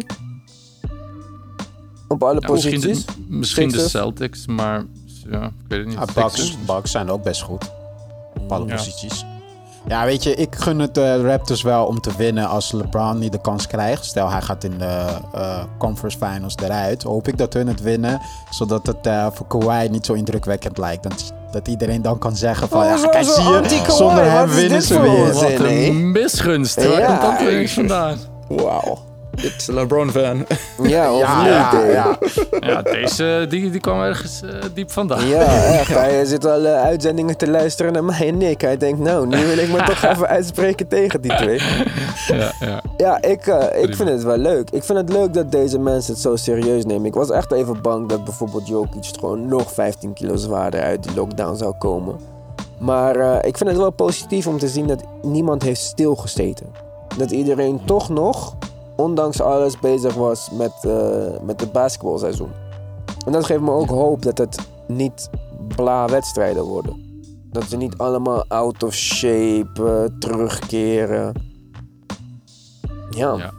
Op 2.07 2.23
alle 2.23 2.37
Ja, 2.41 2.51
misschien 2.51 2.73
posities. 2.79 3.05
de, 3.05 3.13
misschien 3.27 3.69
de. 3.69 3.79
Celtics, 3.89 4.47
maar 4.47 4.83
ja, 5.31 5.41
ik 5.43 5.51
weet 5.67 5.79
het 5.79 5.87
niet. 5.87 6.13
Bucks, 6.13 6.57
Bucks 6.65 6.91
zijn 6.91 7.09
ook 7.09 7.23
best 7.23 7.41
goed. 7.41 7.71
Op 8.39 8.51
alle 8.51 8.65
Ja. 8.67 8.75
posities. 8.75 9.25
Ja, 9.87 10.05
weet 10.05 10.23
je, 10.23 10.35
ik 10.35 10.55
gun 10.55 10.79
het 10.79 10.93
de 10.95 11.21
Raptors 11.21 11.61
wel 11.61 11.85
om 11.85 12.01
te 12.01 12.11
winnen 12.17 12.47
als 12.47 12.71
LeBron 12.71 13.19
niet 13.19 13.31
de 13.31 13.41
kans 13.41 13.67
krijgt. 13.67 14.05
Stel, 14.05 14.29
hij 14.29 14.41
gaat 14.41 14.63
in 14.63 14.77
de 14.77 15.05
eh, 15.33 15.63
conference 15.77 16.17
finals 16.17 16.55
eruit. 16.63 17.03
Hoop 17.03 17.27
ik 17.27 17.37
dat 17.37 17.53
hun 17.53 17.67
het 17.67 17.81
winnen, 17.81 18.21
zodat 18.49 18.87
het 18.87 19.07
eh, 19.07 19.27
voor 19.33 19.47
Kawhi 19.47 19.87
niet 19.89 20.05
zo 20.05 20.13
indrukwekkend 20.13 20.77
lijkt. 20.77 21.03
Dat, 21.03 21.33
dat 21.51 21.67
iedereen 21.67 22.01
dan 22.01 22.17
kan 22.19 22.35
zeggen 22.35 22.67
van, 22.69 22.81
Oh, 22.81 22.85
ja, 22.87 22.97
zo- 22.97 23.07
kijk, 23.09 23.23
zie 23.25 23.79
je, 23.81 23.91
zonder 23.91 24.31
hem 24.31 24.49
winnen 24.49 24.81
ze 24.81 25.01
weer. 25.01 25.33
Wat 25.33 25.41
hè? 25.41 25.67
een 25.87 26.11
misgunst. 26.11 26.75
Waar 26.75 26.99
Ja. 26.99 27.07
komt 27.17 27.21
dat 27.21 27.47
weer 27.47 27.69
vandaan? 27.69 28.17
Wauw. 28.47 28.97
Dit 29.41 29.53
is 29.57 29.67
een 29.67 29.73
LeBron-fan. 29.73 30.45
Ja, 30.83 31.13
of 31.13 31.19
Ja, 31.19 31.41
niet? 31.41 31.51
ja, 31.51 31.85
ja. 31.85 32.17
Ja, 32.59 32.81
deze 32.81 33.45
die, 33.49 33.69
die 33.71 33.79
kwam 33.81 34.01
ergens 34.01 34.41
eh, 34.41 34.49
diep 34.73 34.91
vandaan. 34.91 35.27
Ja, 35.27 35.41
echt. 35.79 35.87
Hij 35.93 36.25
zit 36.25 36.45
al 36.45 36.65
eh, 36.65 36.81
uitzendingen 36.81 37.37
te 37.37 37.49
luisteren 37.49 37.93
naar 37.93 38.03
mij 38.03 38.27
en 38.27 38.37
Nick. 38.37 38.61
Hij 38.61 38.77
denkt, 38.77 38.99
nou, 38.99 39.27
nu 39.27 39.45
wil 39.45 39.57
ik 39.57 39.71
me 39.71 39.83
toch 39.83 40.03
even 40.11 40.27
uitspreken 40.27 40.87
tegen 40.87 41.21
die 41.21 41.35
twee. 41.35 41.59
Ja, 42.27 42.51
ja. 42.59 42.81
Ja, 42.97 43.21
ik, 43.21 43.47
eh, 43.47 43.83
ik 43.83 43.95
vind 43.95 44.09
het 44.09 44.23
wel 44.23 44.37
leuk. 44.37 44.69
Ik 44.69 44.83
vind 44.83 44.97
het 44.97 45.09
leuk 45.09 45.33
dat 45.33 45.51
deze 45.51 45.79
mensen 45.79 46.13
het 46.13 46.21
zo 46.21 46.35
serieus 46.35 46.85
nemen. 46.85 47.05
Ik 47.05 47.13
was 47.13 47.29
echt 47.29 47.51
even 47.51 47.81
bang 47.81 48.09
dat 48.09 48.23
bijvoorbeeld 48.23 48.67
Jokic 48.67 49.05
gewoon 49.19 49.47
nog 49.47 49.71
15 49.71 50.13
kilo 50.13 50.35
zwaarder 50.35 50.81
uit 50.81 51.03
die 51.03 51.15
lockdown 51.15 51.55
zou 51.55 51.73
komen. 51.77 52.15
Maar 52.77 53.15
eh, 53.15 53.47
ik 53.47 53.57
vind 53.57 53.69
het 53.69 53.79
wel 53.79 53.91
positief 53.91 54.47
om 54.47 54.57
te 54.57 54.67
zien 54.67 54.87
dat 54.87 55.03
niemand 55.21 55.63
heeft 55.63 55.81
stilgezeten. 55.81 56.67
Dat 57.17 57.31
iedereen 57.31 57.81
toch 57.85 58.09
nog, 58.09 58.55
ondanks 58.95 59.41
alles, 59.41 59.79
bezig 59.79 60.13
was 60.13 60.49
met, 60.51 60.73
eh, 60.81 61.39
met 61.45 61.59
het 61.59 61.71
basketbalseizoen. 61.71 62.51
En 63.25 63.31
dat 63.31 63.45
geeft 63.45 63.61
me 63.61 63.71
ook 63.71 63.89
hoop 63.89 64.21
dat 64.21 64.37
het 64.37 64.59
niet 64.87 65.29
bla 65.75 66.07
wedstrijden 66.07 66.63
worden. 66.63 67.01
Dat 67.51 67.63
ze 67.63 67.77
niet 67.77 67.97
allemaal 67.97 68.45
out 68.47 68.83
of 68.83 68.93
shape 68.93 69.69
eh, 70.09 70.17
terugkeren. 70.19 71.33
Ja. 73.09 73.35
Ja. 73.37 73.51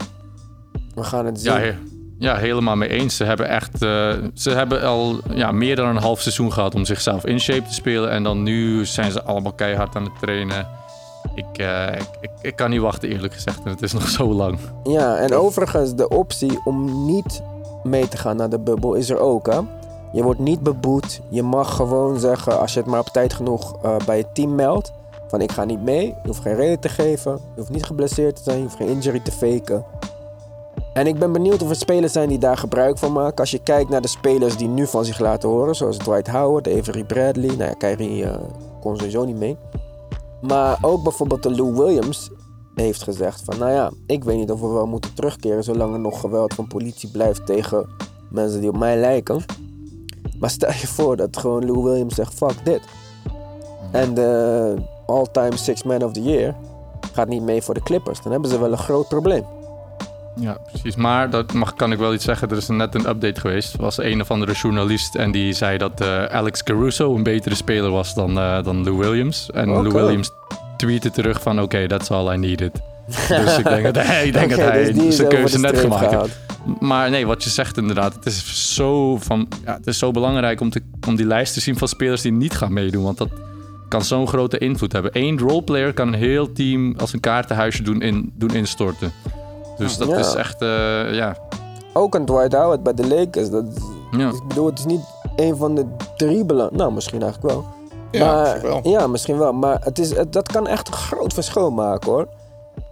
we 0.94 1.02
gaan 1.02 1.26
het 1.26 1.40
zien. 1.40 1.52
Ja, 1.52 1.58
he- 1.58 1.78
ja, 2.18 2.36
helemaal 2.36 2.76
mee 2.76 2.88
eens. 2.88 3.16
Ze 3.16 3.24
hebben 3.24 3.48
echt, 3.48 3.82
eh, 3.82 4.12
ze 4.34 4.50
hebben 4.50 4.82
al 4.82 5.16
ja, 5.30 5.52
meer 5.52 5.76
dan 5.76 5.88
een 5.88 6.02
half 6.02 6.20
seizoen 6.20 6.52
gehad 6.52 6.74
om 6.74 6.84
zichzelf 6.84 7.24
in 7.26 7.40
shape 7.40 7.62
te 7.62 7.74
spelen. 7.74 8.10
En 8.10 8.22
dan 8.22 8.42
nu 8.42 8.86
zijn 8.86 9.12
ze 9.12 9.22
allemaal 9.22 9.52
keihard 9.52 9.96
aan 9.96 10.04
het 10.04 10.18
trainen. 10.20 10.66
Ik, 11.34 11.58
eh, 11.58 11.86
ik, 11.86 12.08
ik, 12.20 12.30
ik 12.40 12.56
kan 12.56 12.70
niet 12.70 12.80
wachten, 12.80 13.08
eerlijk 13.08 13.34
gezegd. 13.34 13.60
En 13.64 13.70
het 13.70 13.82
is 13.82 13.92
nog 13.92 14.08
zo 14.18 14.32
lang. 14.32 14.58
Ja, 14.82 15.16
en 15.16 15.34
overigens, 15.34 15.94
de 15.94 16.08
optie 16.08 16.60
om 16.64 17.06
niet 17.06 17.42
mee 17.82 18.08
te 18.08 18.16
gaan 18.16 18.36
naar 18.36 18.48
de 18.48 18.58
bubbel 18.58 18.94
is 18.94 19.10
er 19.10 19.18
ook, 19.18 19.46
hè? 19.46 19.60
Je 20.12 20.22
wordt 20.22 20.40
niet 20.40 20.60
beboet. 20.60 21.20
Je 21.28 21.42
mag 21.42 21.76
gewoon 21.76 22.18
zeggen, 22.18 22.60
als 22.60 22.72
je 22.72 22.80
het 22.80 22.88
maar 22.88 23.00
op 23.00 23.08
tijd 23.08 23.32
genoeg 23.32 23.76
eh, 23.82 23.96
bij 24.06 24.18
het 24.18 24.34
team 24.34 24.54
meldt... 24.54 24.92
van 25.28 25.40
ik 25.40 25.52
ga 25.52 25.64
niet 25.64 25.82
mee, 25.82 26.06
je 26.06 26.28
hoeft 26.28 26.40
geen 26.40 26.54
reden 26.54 26.80
te 26.80 26.88
geven... 26.88 27.32
je 27.32 27.60
hoeft 27.60 27.70
niet 27.70 27.84
geblesseerd 27.84 28.36
te 28.36 28.42
zijn, 28.42 28.56
je 28.56 28.62
hoeft 28.62 28.76
geen 28.76 28.88
injury 28.88 29.20
te 29.20 29.32
faken. 29.32 29.84
En 30.92 31.06
ik 31.06 31.18
ben 31.18 31.32
benieuwd 31.32 31.62
of 31.62 31.70
er 31.70 31.76
spelers 31.76 32.12
zijn 32.12 32.28
die 32.28 32.38
daar 32.38 32.56
gebruik 32.56 32.98
van 32.98 33.12
maken. 33.12 33.36
Als 33.36 33.50
je 33.50 33.62
kijkt 33.62 33.90
naar 33.90 34.00
de 34.00 34.08
spelers 34.08 34.56
die 34.56 34.68
nu 34.68 34.86
van 34.86 35.04
zich 35.04 35.18
laten 35.18 35.48
horen... 35.48 35.74
zoals 35.74 35.96
Dwight 35.96 36.28
Howard, 36.28 36.68
Avery 36.68 37.04
Bradley... 37.04 37.56
nou 37.56 37.62
ja, 37.62 37.74
Kyrie 37.74 38.24
eh, 38.24 38.34
kon 38.80 38.96
sowieso 38.96 39.24
niet 39.24 39.38
mee... 39.38 39.56
Maar 40.46 40.78
ook 40.80 41.02
bijvoorbeeld 41.02 41.42
de 41.42 41.54
Lou 41.54 41.74
Williams 41.74 42.30
heeft 42.74 43.02
gezegd 43.02 43.42
van, 43.44 43.58
nou 43.58 43.72
ja, 43.72 43.90
ik 44.06 44.24
weet 44.24 44.36
niet 44.36 44.50
of 44.50 44.60
we 44.60 44.66
wel 44.66 44.86
moeten 44.86 45.14
terugkeren 45.14 45.64
zolang 45.64 45.92
er 45.92 46.00
nog 46.00 46.20
geweld 46.20 46.54
van 46.54 46.66
politie 46.66 47.10
blijft 47.10 47.46
tegen 47.46 47.88
mensen 48.30 48.60
die 48.60 48.68
op 48.68 48.76
mij 48.76 48.96
lijken. 48.96 49.44
Maar 50.38 50.50
stel 50.50 50.72
je 50.72 50.86
voor 50.86 51.16
dat 51.16 51.36
gewoon 51.36 51.66
Lou 51.66 51.82
Williams 51.82 52.14
zegt, 52.14 52.34
fuck 52.34 52.64
dit. 52.64 52.80
En 53.92 54.14
de 54.14 54.74
all-time 55.06 55.56
six 55.56 55.82
man 55.82 56.02
of 56.02 56.12
the 56.12 56.22
year 56.22 56.54
gaat 57.12 57.28
niet 57.28 57.42
mee 57.42 57.62
voor 57.62 57.74
de 57.74 57.82
Clippers. 57.82 58.22
Dan 58.22 58.32
hebben 58.32 58.50
ze 58.50 58.58
wel 58.58 58.72
een 58.72 58.78
groot 58.78 59.08
probleem. 59.08 59.44
Ja, 60.40 60.56
precies. 60.70 60.96
Maar 60.96 61.30
dat 61.30 61.52
mag, 61.52 61.74
kan 61.74 61.92
ik 61.92 61.98
wel 61.98 62.14
iets 62.14 62.24
zeggen. 62.24 62.50
Er 62.50 62.56
is 62.56 62.68
net 62.68 62.94
een 62.94 63.08
update 63.08 63.40
geweest. 63.40 63.74
Er 63.74 63.80
was 63.80 63.98
een 63.98 64.20
of 64.20 64.30
andere 64.30 64.52
journalist 64.52 65.14
en 65.14 65.30
die 65.30 65.52
zei 65.52 65.78
dat 65.78 66.00
eh, 66.00 66.24
Alex 66.24 66.62
Caruso 66.62 67.14
een 67.14 67.22
betere 67.22 67.54
speler 67.54 67.90
was 67.90 68.14
dan, 68.14 68.38
eh, 68.38 68.62
dan 68.62 68.84
Lou 68.84 68.96
Williams. 68.96 69.50
En 69.50 69.70
Oké. 69.70 69.82
Lou 69.82 69.92
Williams 69.92 70.30
tweette 70.76 71.10
terug 71.10 71.42
van 71.42 71.60
oké, 71.60 71.86
that's 71.86 72.10
all 72.10 72.34
I 72.34 72.36
needed. 72.36 72.72
dus 73.28 73.58
ik 73.58 73.64
denk 73.64 73.84
dat 73.94 74.06
hij, 74.06 74.26
ik 74.26 74.32
denk 74.32 74.50
dat 74.50 74.58
hij 74.58 74.92
dus 74.92 75.16
zijn 75.16 75.28
keuze 75.28 75.58
net 75.58 75.78
gemaakt 75.78 76.10
heeft. 76.10 76.38
Maar 76.80 77.10
nee, 77.10 77.26
wat 77.26 77.44
je 77.44 77.50
zegt 77.50 77.76
inderdaad. 77.76 78.14
Het 78.14 78.26
is 78.26 78.74
zo, 78.74 79.16
van, 79.16 79.48
ja, 79.64 79.74
het 79.74 79.86
is 79.86 79.98
zo 79.98 80.10
belangrijk 80.10 80.60
om, 80.60 80.70
te, 80.70 80.82
om 81.06 81.16
die 81.16 81.26
lijst 81.26 81.54
te 81.54 81.60
zien 81.60 81.78
van 81.78 81.88
spelers 81.88 82.22
die 82.22 82.32
niet 82.32 82.54
gaan 82.54 82.72
meedoen. 82.72 83.04
Want 83.04 83.18
dat 83.18 83.28
kan 83.88 84.04
zo'n 84.04 84.28
grote 84.28 84.58
invloed 84.58 84.92
hebben. 84.92 85.10
Eén 85.14 85.38
roleplayer 85.38 85.92
kan 85.92 86.08
een 86.08 86.14
heel 86.14 86.52
team 86.52 86.94
als 86.98 87.12
een 87.12 87.20
kaartenhuisje 87.20 87.82
doen, 87.82 88.02
in, 88.02 88.32
doen 88.34 88.54
instorten. 88.54 89.12
Dus 89.76 89.96
dat 89.96 90.08
Ja. 90.08 90.16
is 90.18 90.34
echt, 90.34 90.62
eh, 90.62 91.14
ja, 91.14 91.36
Ook 91.96 92.14
een 92.14 92.24
Dwight 92.24 92.52
Howard 92.52 92.82
bij 92.82 92.94
de 92.94 93.06
Lakers. 93.06 93.50
Dat, 93.50 93.64
ja. 94.10 94.28
Ik 94.28 94.42
bedoel, 94.48 94.66
het 94.66 94.78
is 94.78 94.84
niet 94.84 95.00
een 95.36 95.56
van 95.56 95.74
de 95.74 95.86
drie 96.16 96.44
belang. 96.44 96.70
Nou, 96.70 96.92
misschien 96.92 97.22
eigenlijk 97.22 97.54
wel. 97.54 97.64
Ja, 98.10 98.24
maar, 98.34 98.42
misschien 98.52 98.68
wel. 98.82 98.92
Ja, 98.92 99.06
misschien 99.06 99.38
wel. 99.38 99.52
Maar 99.52 99.80
het 99.84 99.98
is, 99.98 100.16
het- 100.16 100.32
dat 100.32 100.52
kan 100.52 100.66
echt 100.66 100.86
een 100.88 100.94
groot 100.94 101.32
verschil 101.32 101.70
maken 101.70 102.10
hoor. 102.12 102.28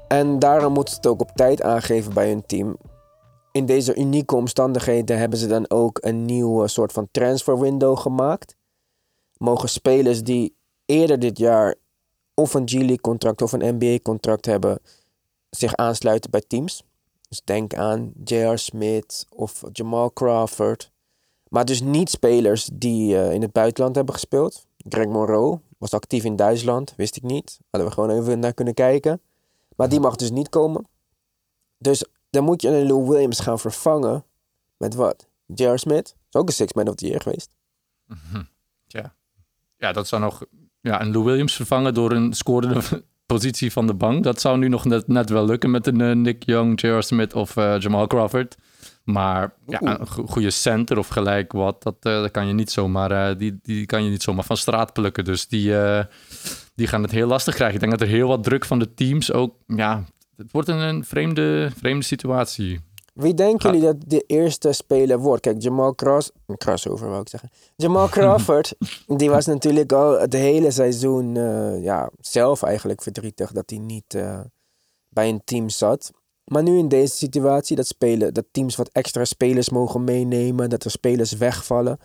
En 0.08 0.38
daarom 0.38 0.72
moeten 0.72 0.94
ze 0.94 1.00
het 1.00 1.10
ook 1.10 1.20
op 1.20 1.30
tijd 1.34 1.62
aangeven 1.62 2.14
bij 2.14 2.28
hun 2.28 2.46
team. 2.46 2.76
In 3.52 3.66
deze 3.66 3.94
unieke 3.94 4.36
omstandigheden 4.36 5.18
hebben 5.18 5.38
ze 5.38 5.46
dan 5.46 5.70
ook 5.70 5.98
een 6.00 6.24
nieuwe 6.24 6.68
soort 6.68 6.92
van 6.92 7.08
transfer 7.10 7.58
window 7.60 7.98
gemaakt. 7.98 8.56
Mogen 9.36 9.68
spelers 9.68 10.22
die 10.22 10.56
eerder 10.86 11.18
dit 11.18 11.38
jaar 11.38 11.74
of 12.34 12.54
een 12.54 12.68
G-League 12.68 13.00
contract 13.00 13.42
of 13.42 13.52
een 13.52 13.76
NBA 13.78 13.98
contract 14.02 14.46
hebben, 14.46 14.78
zich 15.56 15.74
aansluiten 15.74 16.30
bij 16.30 16.42
teams. 16.46 16.82
Dus 17.28 17.40
denk 17.44 17.74
aan 17.74 18.12
J.R. 18.24 18.58
Smith 18.58 19.26
of 19.28 19.62
Jamal 19.72 20.12
Crawford. 20.12 20.90
Maar 21.48 21.64
dus 21.64 21.80
niet 21.80 22.10
spelers 22.10 22.70
die 22.72 23.18
eh, 23.18 23.32
in 23.32 23.42
het 23.42 23.52
buitenland 23.52 23.96
hebben 23.96 24.14
gespeeld. 24.14 24.66
Greg 24.88 25.06
Monroe 25.06 25.60
was 25.78 25.92
actief 25.92 26.24
in 26.24 26.36
Duitsland, 26.36 26.94
wist 26.96 27.16
ik 27.16 27.22
niet. 27.22 27.58
Hadden 27.70 27.88
we 27.88 27.94
gewoon 27.94 28.10
even 28.10 28.38
naar 28.38 28.54
kunnen 28.54 28.74
kijken. 28.74 29.20
Maar 29.76 29.88
die 29.88 30.00
mag 30.00 30.16
dus 30.16 30.30
niet 30.30 30.48
komen. 30.48 30.86
Dus 31.78 32.04
dan 32.30 32.44
moet 32.44 32.62
je 32.62 32.68
een 32.68 32.86
Lou 32.86 33.08
Williams 33.08 33.40
gaan 33.40 33.58
vervangen 33.58 34.24
met 34.76 34.94
wat? 34.94 35.28
J.R. 35.46 35.78
Smith? 35.78 36.16
Is 36.28 36.40
ook 36.40 36.46
een 36.46 36.54
Six 36.54 36.72
Man 36.72 36.88
of 36.88 36.94
the 36.94 37.06
Year 37.06 37.20
geweest. 37.20 37.50
Ja. 38.86 39.14
ja, 39.76 39.92
dat 39.92 40.08
zou 40.08 40.22
nog 40.22 40.44
ja, 40.80 41.00
een 41.00 41.12
Lou 41.12 41.24
Williams 41.24 41.56
vervangen 41.56 41.94
door 41.94 42.12
een 42.12 42.32
scorende 42.32 43.04
positie 43.32 43.72
van 43.72 43.86
de 43.86 43.94
bank. 43.94 44.24
Dat 44.24 44.40
zou 44.40 44.58
nu 44.58 44.68
nog 44.68 44.84
net, 44.84 45.08
net 45.08 45.30
wel 45.30 45.44
lukken 45.46 45.70
met 45.70 45.86
een 45.86 46.00
eh, 46.00 46.14
Nick 46.14 46.42
Young, 46.42 46.80
J.R. 46.80 47.02
Smith 47.02 47.34
of 47.34 47.56
eh, 47.56 47.74
Jamal 47.78 48.06
Crawford. 48.06 48.56
Maar 49.04 49.54
ja, 49.66 49.78
een 50.00 50.06
go- 50.06 50.26
goede 50.26 50.50
center 50.50 50.98
of 50.98 51.08
gelijk 51.08 51.52
wat, 51.52 51.82
dat, 51.82 51.96
eh, 52.00 52.12
dat 52.12 52.30
kan 52.30 52.46
je 52.46 52.52
niet 52.52 52.70
zomaar, 52.70 53.10
eh, 53.30 53.38
die, 53.38 53.58
die 53.62 53.86
kan 53.86 54.04
je 54.04 54.10
niet 54.10 54.22
zomaar 54.22 54.44
van 54.44 54.56
straat 54.56 54.92
plukken. 54.92 55.24
Dus 55.24 55.48
die, 55.48 55.72
die 56.74 56.86
gaan 56.86 57.02
het 57.02 57.10
heel 57.10 57.26
lastig 57.26 57.54
krijgen. 57.54 57.74
Ik 57.74 57.80
denk 57.80 57.92
dat 57.98 58.08
er 58.08 58.14
heel 58.14 58.28
wat 58.28 58.44
druk 58.44 58.64
van 58.64 58.78
de 58.78 58.94
teams 58.94 59.32
ook, 59.32 59.54
ja, 59.66 60.04
het 60.36 60.52
wordt 60.52 60.68
een, 60.68 60.78
een 60.78 61.04
vreemde, 61.04 61.70
vreemde 61.76 62.04
situatie. 62.04 62.80
Wie 63.12 63.34
denken 63.34 63.70
jullie 63.70 63.86
dat 63.86 64.10
de 64.10 64.24
eerste 64.26 64.72
speler 64.72 65.18
wordt? 65.18 65.42
Kijk, 65.42 65.62
Jamal 65.62 65.94
Cross... 65.94 66.30
Crossover 66.56 67.08
wou 67.08 67.20
ik 67.20 67.28
zeggen. 67.28 67.50
Jamal 67.76 68.08
Crawford, 68.14 68.74
die 69.06 69.30
was 69.30 69.46
natuurlijk 69.46 69.92
al 69.92 70.20
het 70.20 70.32
hele 70.32 70.70
seizoen 70.70 71.36
eh, 71.36 71.82
ja, 71.82 72.10
zelf 72.20 72.62
eigenlijk 72.62 73.02
verdrietig 73.02 73.52
dat 73.52 73.70
hij 73.70 73.78
niet 73.78 74.14
eh, 74.14 74.40
bij 75.08 75.28
een 75.28 75.44
team 75.44 75.68
zat. 75.68 76.10
Maar 76.44 76.62
nu 76.62 76.78
in 76.78 76.88
deze 76.88 77.16
situatie, 77.16 77.76
dat, 77.76 77.86
spelen, 77.86 78.34
dat 78.34 78.46
teams 78.50 78.76
wat 78.76 78.88
extra 78.88 79.24
spelers 79.24 79.70
mogen 79.70 80.04
meenemen, 80.04 80.70
dat 80.70 80.84
er 80.84 80.90
spelers 80.90 81.32
wegvallen. 81.32 81.98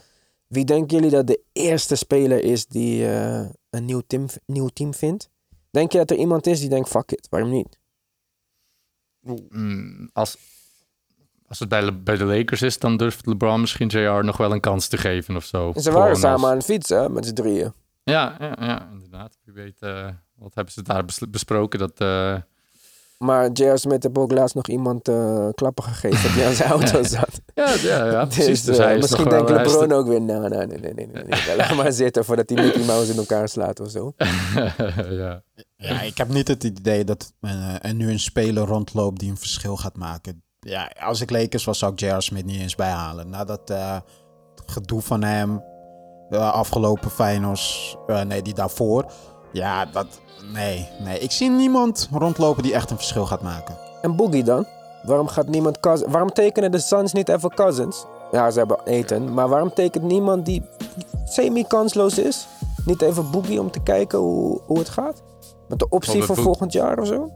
Wie 0.48 0.66
denken 0.66 0.98
jullie 0.98 1.12
dat 1.12 1.28
de 1.28 1.42
eerste 1.52 1.96
speler 1.96 2.44
is 2.44 2.66
die 2.68 3.08
eh, 3.08 3.50
een 3.70 3.86
nieuw 3.86 4.02
team, 4.08 4.26
nieuw 4.46 4.68
team 4.68 4.94
vindt? 4.94 5.30
Denk 5.72 5.92
je 5.92 5.98
dat 5.98 6.12
er 6.12 6.18
iemand 6.18 6.48
is 6.48 6.60
die 6.60 6.70
denkt, 6.70 6.90
fuck 6.90 7.12
it, 7.12 7.28
waarom 7.30 7.50
niet? 7.50 7.80
Mm, 9.50 10.10
als, 10.14 10.38
als 11.48 11.60
het 11.60 11.70
bij, 11.70 11.82
de- 11.82 11.92
bij 11.94 12.18
de 12.18 12.24
Lakers 12.24 12.62
is, 12.62 12.80
dan 12.80 12.98
durft 12.98 13.26
LeBron 13.26 13.60
misschien 13.62 13.88
JR 13.88 14.24
nog 14.26 14.38
wel 14.38 14.52
een 14.52 14.60
kans 14.60 14.88
te 14.88 14.98
geven 14.98 15.36
of 15.36 15.44
zo. 15.46 15.72
En 15.76 15.82
ze 15.82 15.92
waren 15.92 16.04
Gewoon 16.16 16.22
samen 16.22 16.40
als- 16.42 16.50
aan 16.50 16.56
het 16.58 16.66
fietsen, 16.66 17.02
hè, 17.02 17.10
met 17.10 17.26
z'n 17.26 17.34
drieën. 17.34 17.74
Ja, 18.04 18.36
ja, 18.40 18.56
ja, 18.60 18.90
inderdaad. 18.92 19.38
Wie 19.44 19.54
weet, 19.54 19.76
eh, 19.80 20.08
wat 20.36 20.56
hebben 20.56 20.74
ze 20.74 20.82
daar 20.82 21.06
bes- 21.06 21.22
besproken? 21.30 21.80
Dat, 21.80 21.92
eh, 21.98 22.36
Maar 23.18 23.50
J.R. 23.52 23.78
Smith 23.78 24.04
heeft 24.04 24.18
ook 24.18 24.32
laatst 24.32 24.56
nog 24.56 24.68
iemand 24.68 25.08
eh, 25.08 25.48
klappen 25.54 25.84
gegeven 25.84 26.24
dat 26.24 26.32
hij 26.32 26.46
aan 26.48 26.54
zijn 26.54 26.70
auto 26.70 27.04
zat. 27.18 27.42
ja, 27.54 27.74
ja, 27.82 28.06
ja, 28.06 28.26
Dus, 28.26 28.36
precies. 28.36 28.64
Dus 28.64 28.78
hij 28.78 28.96
is 28.96 29.02
misschien 29.02 29.30
denkt 29.30 29.50
LeBron 29.50 29.88
de- 29.88 29.96
ook 29.96 30.08
weer, 30.08 30.22
nou, 30.22 30.50
nou, 30.50 30.66
nee, 30.68 30.80
nee, 30.80 30.94
nee, 30.94 31.08
nee, 31.08 31.24
nee. 31.24 31.56
Laat 31.56 31.76
maar 31.76 31.92
zitten 31.92 32.26
voordat 32.26 32.50
hij 32.50 32.64
Mickey 32.64 32.86
Mouse 32.86 33.12
in 33.12 33.18
elkaar 33.18 33.50
slaat 33.50 33.80
of 33.80 33.90
zo. 33.90 34.14
ja. 35.10 35.42
Ja, 35.78 36.02
ik 36.02 36.18
heb 36.18 36.28
niet 36.30 36.48
het 36.48 36.64
idee 36.64 37.04
dat 37.04 37.34
eh, 37.42 37.86
er 37.86 37.94
nu 37.94 38.10
een 38.12 38.20
speler 38.20 38.64
rondloopt 38.66 39.20
die 39.20 39.30
een 39.30 39.38
verschil 39.38 39.78
gaat 39.78 39.98
maken. 39.98 40.42
Ja, 40.68 40.92
als 41.00 41.22
ik 41.22 41.32
Lakers 41.32 41.64
was, 41.64 41.80
zou 41.80 41.92
ik 41.92 42.00
J.R. 42.00 42.22
Smith 42.22 42.46
niet 42.46 42.60
eens 42.60 42.76
bijhalen. 42.76 43.30
Na 43.30 43.44
dat 43.44 43.70
eh, 43.70 43.96
gedoe 44.66 45.02
van 45.02 45.24
hem, 45.24 45.64
de 46.30 46.40
afgelopen 46.40 47.12
finals, 47.12 47.96
eh, 48.08 48.22
nee, 48.22 48.42
die 48.42 48.54
daarvoor. 48.54 49.06
Ja, 49.52 49.86
dat, 49.86 50.08
nee, 50.54 50.90
nee. 51.00 51.20
Ik 51.20 51.32
zie 51.32 51.50
niemand 51.50 52.10
rondlopen 52.12 52.64
die 52.64 52.74
echt 52.74 52.90
een 52.90 52.98
verschil 52.98 53.26
gaat 53.26 53.42
maken. 53.42 53.78
En 54.02 54.16
Boogie 54.16 54.44
dan? 54.44 54.66
Waarom 55.04 55.28
gaat 55.28 55.48
niemand 55.48 55.80
Cousins... 55.80 56.12
Waarom 56.12 56.34
tekenen 56.34 56.72
de 56.72 56.80
Suns 56.80 57.14
niet 57.14 57.30
even 57.30 57.50
Cousins? 57.50 58.06
Ja, 58.32 58.52
ze 58.52 58.58
hebben 58.58 58.80
eten. 58.86 59.34
Maar 59.34 59.50
waarom 59.50 59.74
tekent 59.74 60.04
niemand 60.04 60.46
die 60.46 60.64
semi-kansloos 61.26 62.18
is? 62.18 62.48
Niet 62.86 63.02
even 63.02 63.32
Boogie 63.32 63.60
om 63.60 63.72
te 63.72 63.80
kijken 63.80 64.20
hoe, 64.20 64.62
hoe 64.66 64.80
het 64.80 64.90
gaat? 64.90 65.24
Met 65.68 65.80
de 65.80 65.90
optie 65.90 66.24
voor 66.24 66.36
volgend 66.36 66.74
jaar 66.74 67.00
of 67.00 67.08
zo? 67.08 67.32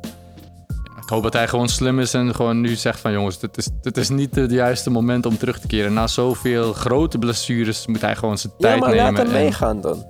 Hoop 1.12 1.24
dat 1.24 1.34
hij 1.34 1.48
gewoon 1.48 1.70
slim 1.70 2.00
is 2.00 2.14
en 2.14 2.36
gewoon 2.36 2.62
nu 2.62 2.76
zegt 2.76 3.00
van 3.00 3.12
jongens, 3.12 3.40
dit 3.40 3.58
is, 3.58 3.68
dit 3.82 3.98
is 3.98 4.10
niet 4.10 4.36
het 4.36 4.52
juiste 4.52 4.90
moment 4.90 5.26
om 5.26 5.38
terug 5.38 5.60
te 5.60 5.68
keren. 5.68 5.94
Na 5.94 6.08
zoveel 6.08 6.74
grote 6.74 7.18
blessures 7.18 7.88
moet 7.88 8.02
hij 8.02 8.16
gewoon 8.16 8.38
zijn 8.38 8.54
Ja, 8.58 8.68
tijd 8.68 8.80
maar 8.80 8.90
nemen. 8.90 9.04
laat 9.06 9.18
hem 9.18 9.26
en- 9.26 9.32
meegaan 9.42 9.82
dan. 9.82 10.06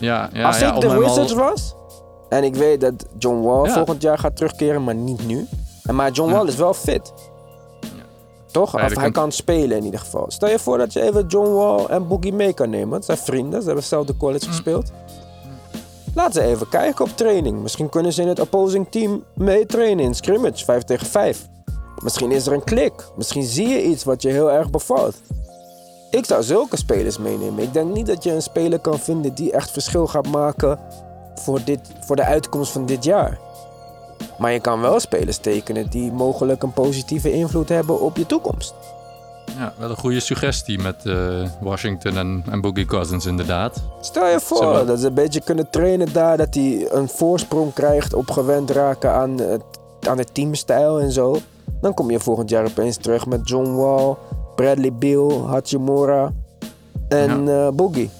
Ja, 0.00 0.28
ja, 0.32 0.46
Als 0.46 0.58
ja, 0.58 0.74
ik 0.74 0.80
de 0.80 0.86
al- 0.88 0.98
Wizards 0.98 1.32
was... 1.32 1.74
En 2.28 2.44
ik 2.44 2.54
weet 2.54 2.80
dat 2.80 3.06
John 3.18 3.42
Wall 3.42 3.66
Ja. 3.66 3.72
volgend 3.74 4.02
jaar 4.02 4.18
gaat 4.18 4.36
terugkeren, 4.36 4.84
maar 4.84 4.94
niet 4.94 5.26
nu. 5.26 5.46
En 5.82 5.94
maar 5.94 6.10
John 6.10 6.30
Ja. 6.30 6.36
Wall 6.36 6.46
is 6.46 6.56
wel 6.56 6.74
fit. 6.74 7.12
Toch? 8.52 8.72
Ja, 8.72 8.82
of 8.82 8.88
dat 8.88 8.94
hij 8.98 9.02
kan- 9.10 9.12
kan 9.22 9.32
spelen 9.32 9.76
in 9.76 9.84
ieder 9.84 10.00
geval. 10.00 10.24
Stel 10.28 10.48
je 10.48 10.58
voor 10.58 10.78
dat 10.78 10.92
je 10.92 11.00
even 11.02 11.26
John 11.26 11.52
Wall 11.52 11.84
en 11.86 12.08
Boogie 12.08 12.32
mee 12.32 12.52
kan 12.52 12.70
nemen. 12.70 12.94
Het 12.94 13.04
zijn 13.04 13.18
vrienden, 13.18 13.50
ze 13.58 13.64
hebben 13.64 13.76
hetzelfde 13.76 14.16
college 14.16 14.46
gespeeld. 14.46 14.90
Laat 16.14 16.34
ze 16.34 16.42
even 16.42 16.68
kijken 16.68 17.04
op 17.04 17.16
training. 17.16 17.62
Misschien 17.62 17.88
kunnen 17.88 18.12
ze 18.12 18.22
in 18.22 18.28
het 18.28 18.40
opposing 18.40 18.86
team 18.90 19.24
mee 19.34 19.66
trainen 19.66 20.04
in 20.04 20.14
scrimmage, 20.14 20.64
5 20.64 20.82
tegen 20.82 21.06
5. 21.06 21.48
Misschien 22.02 22.30
is 22.30 22.46
er 22.46 22.52
een 22.52 22.64
klik. 22.64 22.92
Misschien 23.16 23.42
zie 23.42 23.68
je 23.68 23.82
iets 23.82 24.04
wat 24.04 24.22
je 24.22 24.28
heel 24.28 24.52
erg 24.52 24.70
bevalt. 24.70 25.16
Ik 26.10 26.24
zou 26.24 26.42
zulke 26.42 26.76
spelers 26.76 27.18
meenemen. 27.18 27.62
Ik 27.62 27.72
denk 27.72 27.94
niet 27.94 28.06
dat 28.06 28.24
je 28.24 28.32
een 28.32 28.42
speler 28.42 28.78
kan 28.78 28.98
vinden 28.98 29.34
die 29.34 29.52
echt 29.52 29.70
verschil 29.70 30.06
gaat 30.06 30.28
maken 30.28 30.78
voor, 31.34 31.64
dit, 31.64 31.80
voor 32.00 32.16
de 32.16 32.24
uitkomst 32.24 32.72
van 32.72 32.86
dit 32.86 33.04
jaar. 33.04 33.38
Maar 34.38 34.52
je 34.52 34.60
kan 34.60 34.80
wel 34.80 35.00
spelers 35.00 35.36
tekenen 35.36 35.90
die 35.90 36.12
mogelijk 36.12 36.62
een 36.62 36.72
positieve 36.72 37.32
invloed 37.32 37.68
hebben 37.68 38.00
op 38.00 38.16
je 38.16 38.26
toekomst. 38.26 38.74
Ja, 39.58 39.72
wel 39.78 39.90
een 39.90 39.96
goede 39.96 40.20
suggestie 40.20 40.78
met 40.78 41.06
eh, 41.06 41.48
Washington 41.60 42.16
en, 42.16 42.44
en 42.50 42.60
Boogie 42.60 42.84
Cousins 42.84 43.26
inderdaad. 43.26 43.82
Stel 44.00 44.26
je 44.26 44.40
voor 44.40 44.86
dat 44.86 45.00
ze 45.00 45.06
een 45.06 45.14
beetje 45.14 45.40
kunnen 45.40 45.70
trainen 45.70 46.12
daar, 46.12 46.36
dat 46.36 46.54
hij 46.54 46.88
een 46.90 47.08
voorsprong 47.08 47.72
krijgt 47.72 48.14
op 48.14 48.30
gewend 48.30 48.70
raken 48.70 49.12
aan, 49.12 49.38
het, 49.38 49.62
aan 50.08 50.16
de 50.16 50.24
teamstijl 50.24 51.00
en 51.00 51.12
zo. 51.12 51.36
Dan 51.80 51.94
kom 51.94 52.10
je 52.10 52.20
volgend 52.20 52.50
jaar 52.50 52.64
opeens 52.64 52.96
terug 52.96 53.26
met 53.26 53.48
John 53.48 53.74
Wall, 53.74 54.16
Bradley 54.54 54.92
Beal, 54.92 55.46
Hachimura 55.48 56.32
en 57.08 57.48
eh, 57.48 57.68
Boogie. 57.68 58.10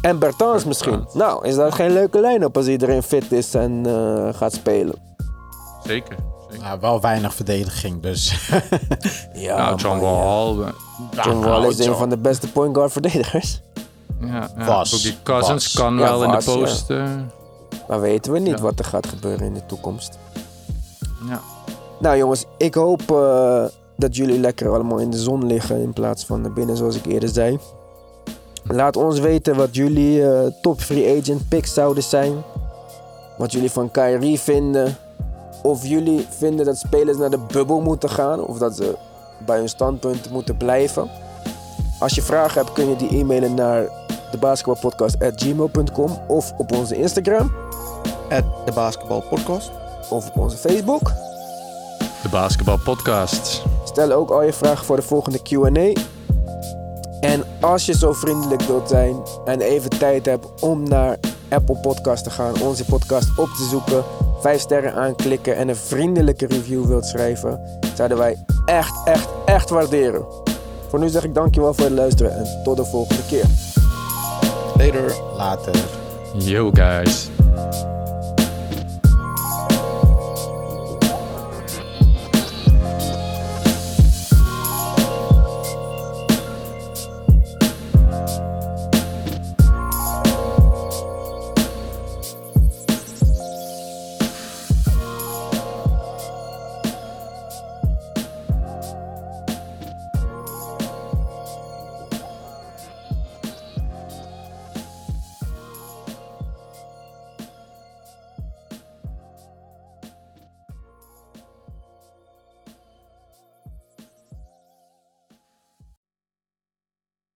En 0.00 0.18
Bertans 0.18 0.64
misschien. 0.64 1.06
Nou, 1.12 1.46
is 1.46 1.54
dat 1.54 1.74
geen 1.74 1.92
leuke 1.92 2.20
line-up 2.20 2.56
als 2.56 2.66
iedereen 2.66 3.02
fit 3.02 3.32
is 3.32 3.54
en 3.54 3.86
eh, 3.86 4.34
gaat 4.34 4.52
spelen? 4.52 4.94
Zeker. 5.84 6.16
Ja, 6.60 6.78
wel 6.78 7.00
weinig 7.00 7.34
verdediging, 7.34 8.02
dus. 8.02 8.34
Ja, 9.34 9.56
nou, 9.56 9.76
John 9.76 9.96
ja. 9.96 10.02
Wall. 10.02 10.60
eh, 10.60 10.68
John 11.24 11.28
Nou, 11.38 11.44
Wall 11.44 11.68
is 11.70 11.78
een 11.78 11.84
John- 11.84 11.98
van 11.98 12.08
de 12.08 12.18
beste 12.18 12.48
point 12.52 12.74
guard 12.76 12.92
verdedigers. 12.92 13.60
Ja, 14.20 14.48
ja, 14.58 14.64
Was. 14.66 14.90
Boogie 14.90 15.14
Cousins 15.22 15.72
Was. 15.72 15.82
kan 15.82 15.94
Ja, 15.94 16.00
wel 16.00 16.22
in 16.24 16.30
de 16.30 16.36
ja. 16.46 16.54
post. 16.54 16.90
eh, 16.90 17.04
Maar 17.88 18.00
weten 18.00 18.32
we 18.32 18.38
niet 18.38 18.56
Ja. 18.56 18.60
wat 18.62 18.78
er 18.78 18.84
gaat 18.84 19.06
gebeuren 19.06 19.46
in 19.46 19.54
de 19.54 19.66
toekomst. 19.66 20.18
Ja. 21.28 21.40
Nou 22.00 22.16
jongens, 22.16 22.44
ik 22.56 22.74
hoop 22.74 23.10
eh, 23.10 23.64
dat 23.96 24.16
jullie 24.16 24.40
lekker 24.40 24.68
allemaal 24.74 24.98
in 24.98 25.10
de 25.10 25.18
zon 25.18 25.46
liggen 25.46 25.82
in 25.82 25.92
plaats 25.92 26.24
van 26.24 26.40
naar 26.40 26.52
binnen 26.52 26.76
zoals 26.76 26.96
ik 26.96 27.06
eerder 27.06 27.28
zei. 27.28 27.58
Laat 28.64 28.96
ons 28.96 29.18
weten 29.18 29.56
wat 29.56 29.74
jullie 29.74 30.30
eh, 30.30 30.46
top 30.62 30.80
free 30.80 31.20
agent 31.20 31.48
picks 31.48 31.74
zouden 31.74 32.02
zijn. 32.02 32.32
Wat 33.38 33.52
jullie 33.52 33.70
van 33.70 33.90
Kyrie 33.90 34.40
vinden. 34.40 34.96
Of 35.66 35.86
jullie 35.86 36.26
vinden 36.28 36.66
dat 36.66 36.78
spelers 36.78 37.16
naar 37.16 37.30
de 37.30 37.38
bubbel 37.38 37.80
moeten 37.80 38.10
gaan. 38.10 38.40
Of 38.40 38.58
dat 38.58 38.76
ze 38.76 38.96
bij 39.38 39.58
hun 39.58 39.68
standpunt 39.68 40.30
moeten 40.30 40.56
blijven. 40.56 41.10
Als 41.98 42.14
je 42.14 42.22
vragen 42.22 42.60
hebt 42.60 42.72
kun 42.72 42.88
je 42.88 42.96
die 42.96 43.18
e-mailen 43.18 43.54
naar 43.54 43.88
debasketbalpodcast.gmail.com 44.30 46.18
Of 46.28 46.52
op 46.56 46.72
onze 46.72 46.96
Instagram. 46.96 47.52
At 48.30 48.44
de 48.64 48.72
Basketball 48.74 49.22
Podcast. 49.28 49.70
Of 50.10 50.28
op 50.28 50.38
onze 50.38 50.56
Facebook. 50.56 51.12
De 52.22 52.28
Basketbal 52.30 52.78
Podcast. 52.84 53.62
Stel 53.84 54.12
ook 54.12 54.30
al 54.30 54.42
je 54.42 54.52
vragen 54.52 54.84
voor 54.84 54.96
de 54.96 55.02
volgende 55.02 55.38
QA. 55.38 56.02
En 57.20 57.44
als 57.60 57.86
je 57.86 57.96
zo 57.96 58.12
vriendelijk 58.12 58.62
wilt 58.62 58.88
zijn 58.88 59.16
en 59.44 59.60
even 59.60 59.90
tijd 59.90 60.26
hebt 60.26 60.62
om 60.62 60.88
naar 60.88 61.18
Apple 61.48 61.76
Podcast 61.76 62.24
te 62.24 62.30
gaan, 62.30 62.60
onze 62.62 62.84
podcast 62.84 63.38
op 63.38 63.48
te 63.48 63.64
zoeken, 63.70 64.04
vijf 64.40 64.60
sterren 64.60 64.94
aanklikken 64.94 65.56
en 65.56 65.68
een 65.68 65.76
vriendelijke 65.76 66.46
review 66.46 66.84
wilt 66.84 67.06
schrijven, 67.06 67.60
zouden 67.94 68.18
wij 68.18 68.44
echt, 68.64 68.94
echt, 69.04 69.28
echt 69.44 69.70
waarderen. 69.70 70.24
Voor 70.88 70.98
nu 70.98 71.08
zeg 71.08 71.24
ik 71.24 71.34
dankjewel 71.34 71.74
voor 71.74 71.84
het 71.84 71.94
luisteren 71.94 72.36
en 72.36 72.62
tot 72.64 72.76
de 72.76 72.84
volgende 72.84 73.22
keer. 73.28 73.44
Later. 74.76 75.14
Later. 75.36 75.74
Yo 76.34 76.70
guys. 76.70 77.35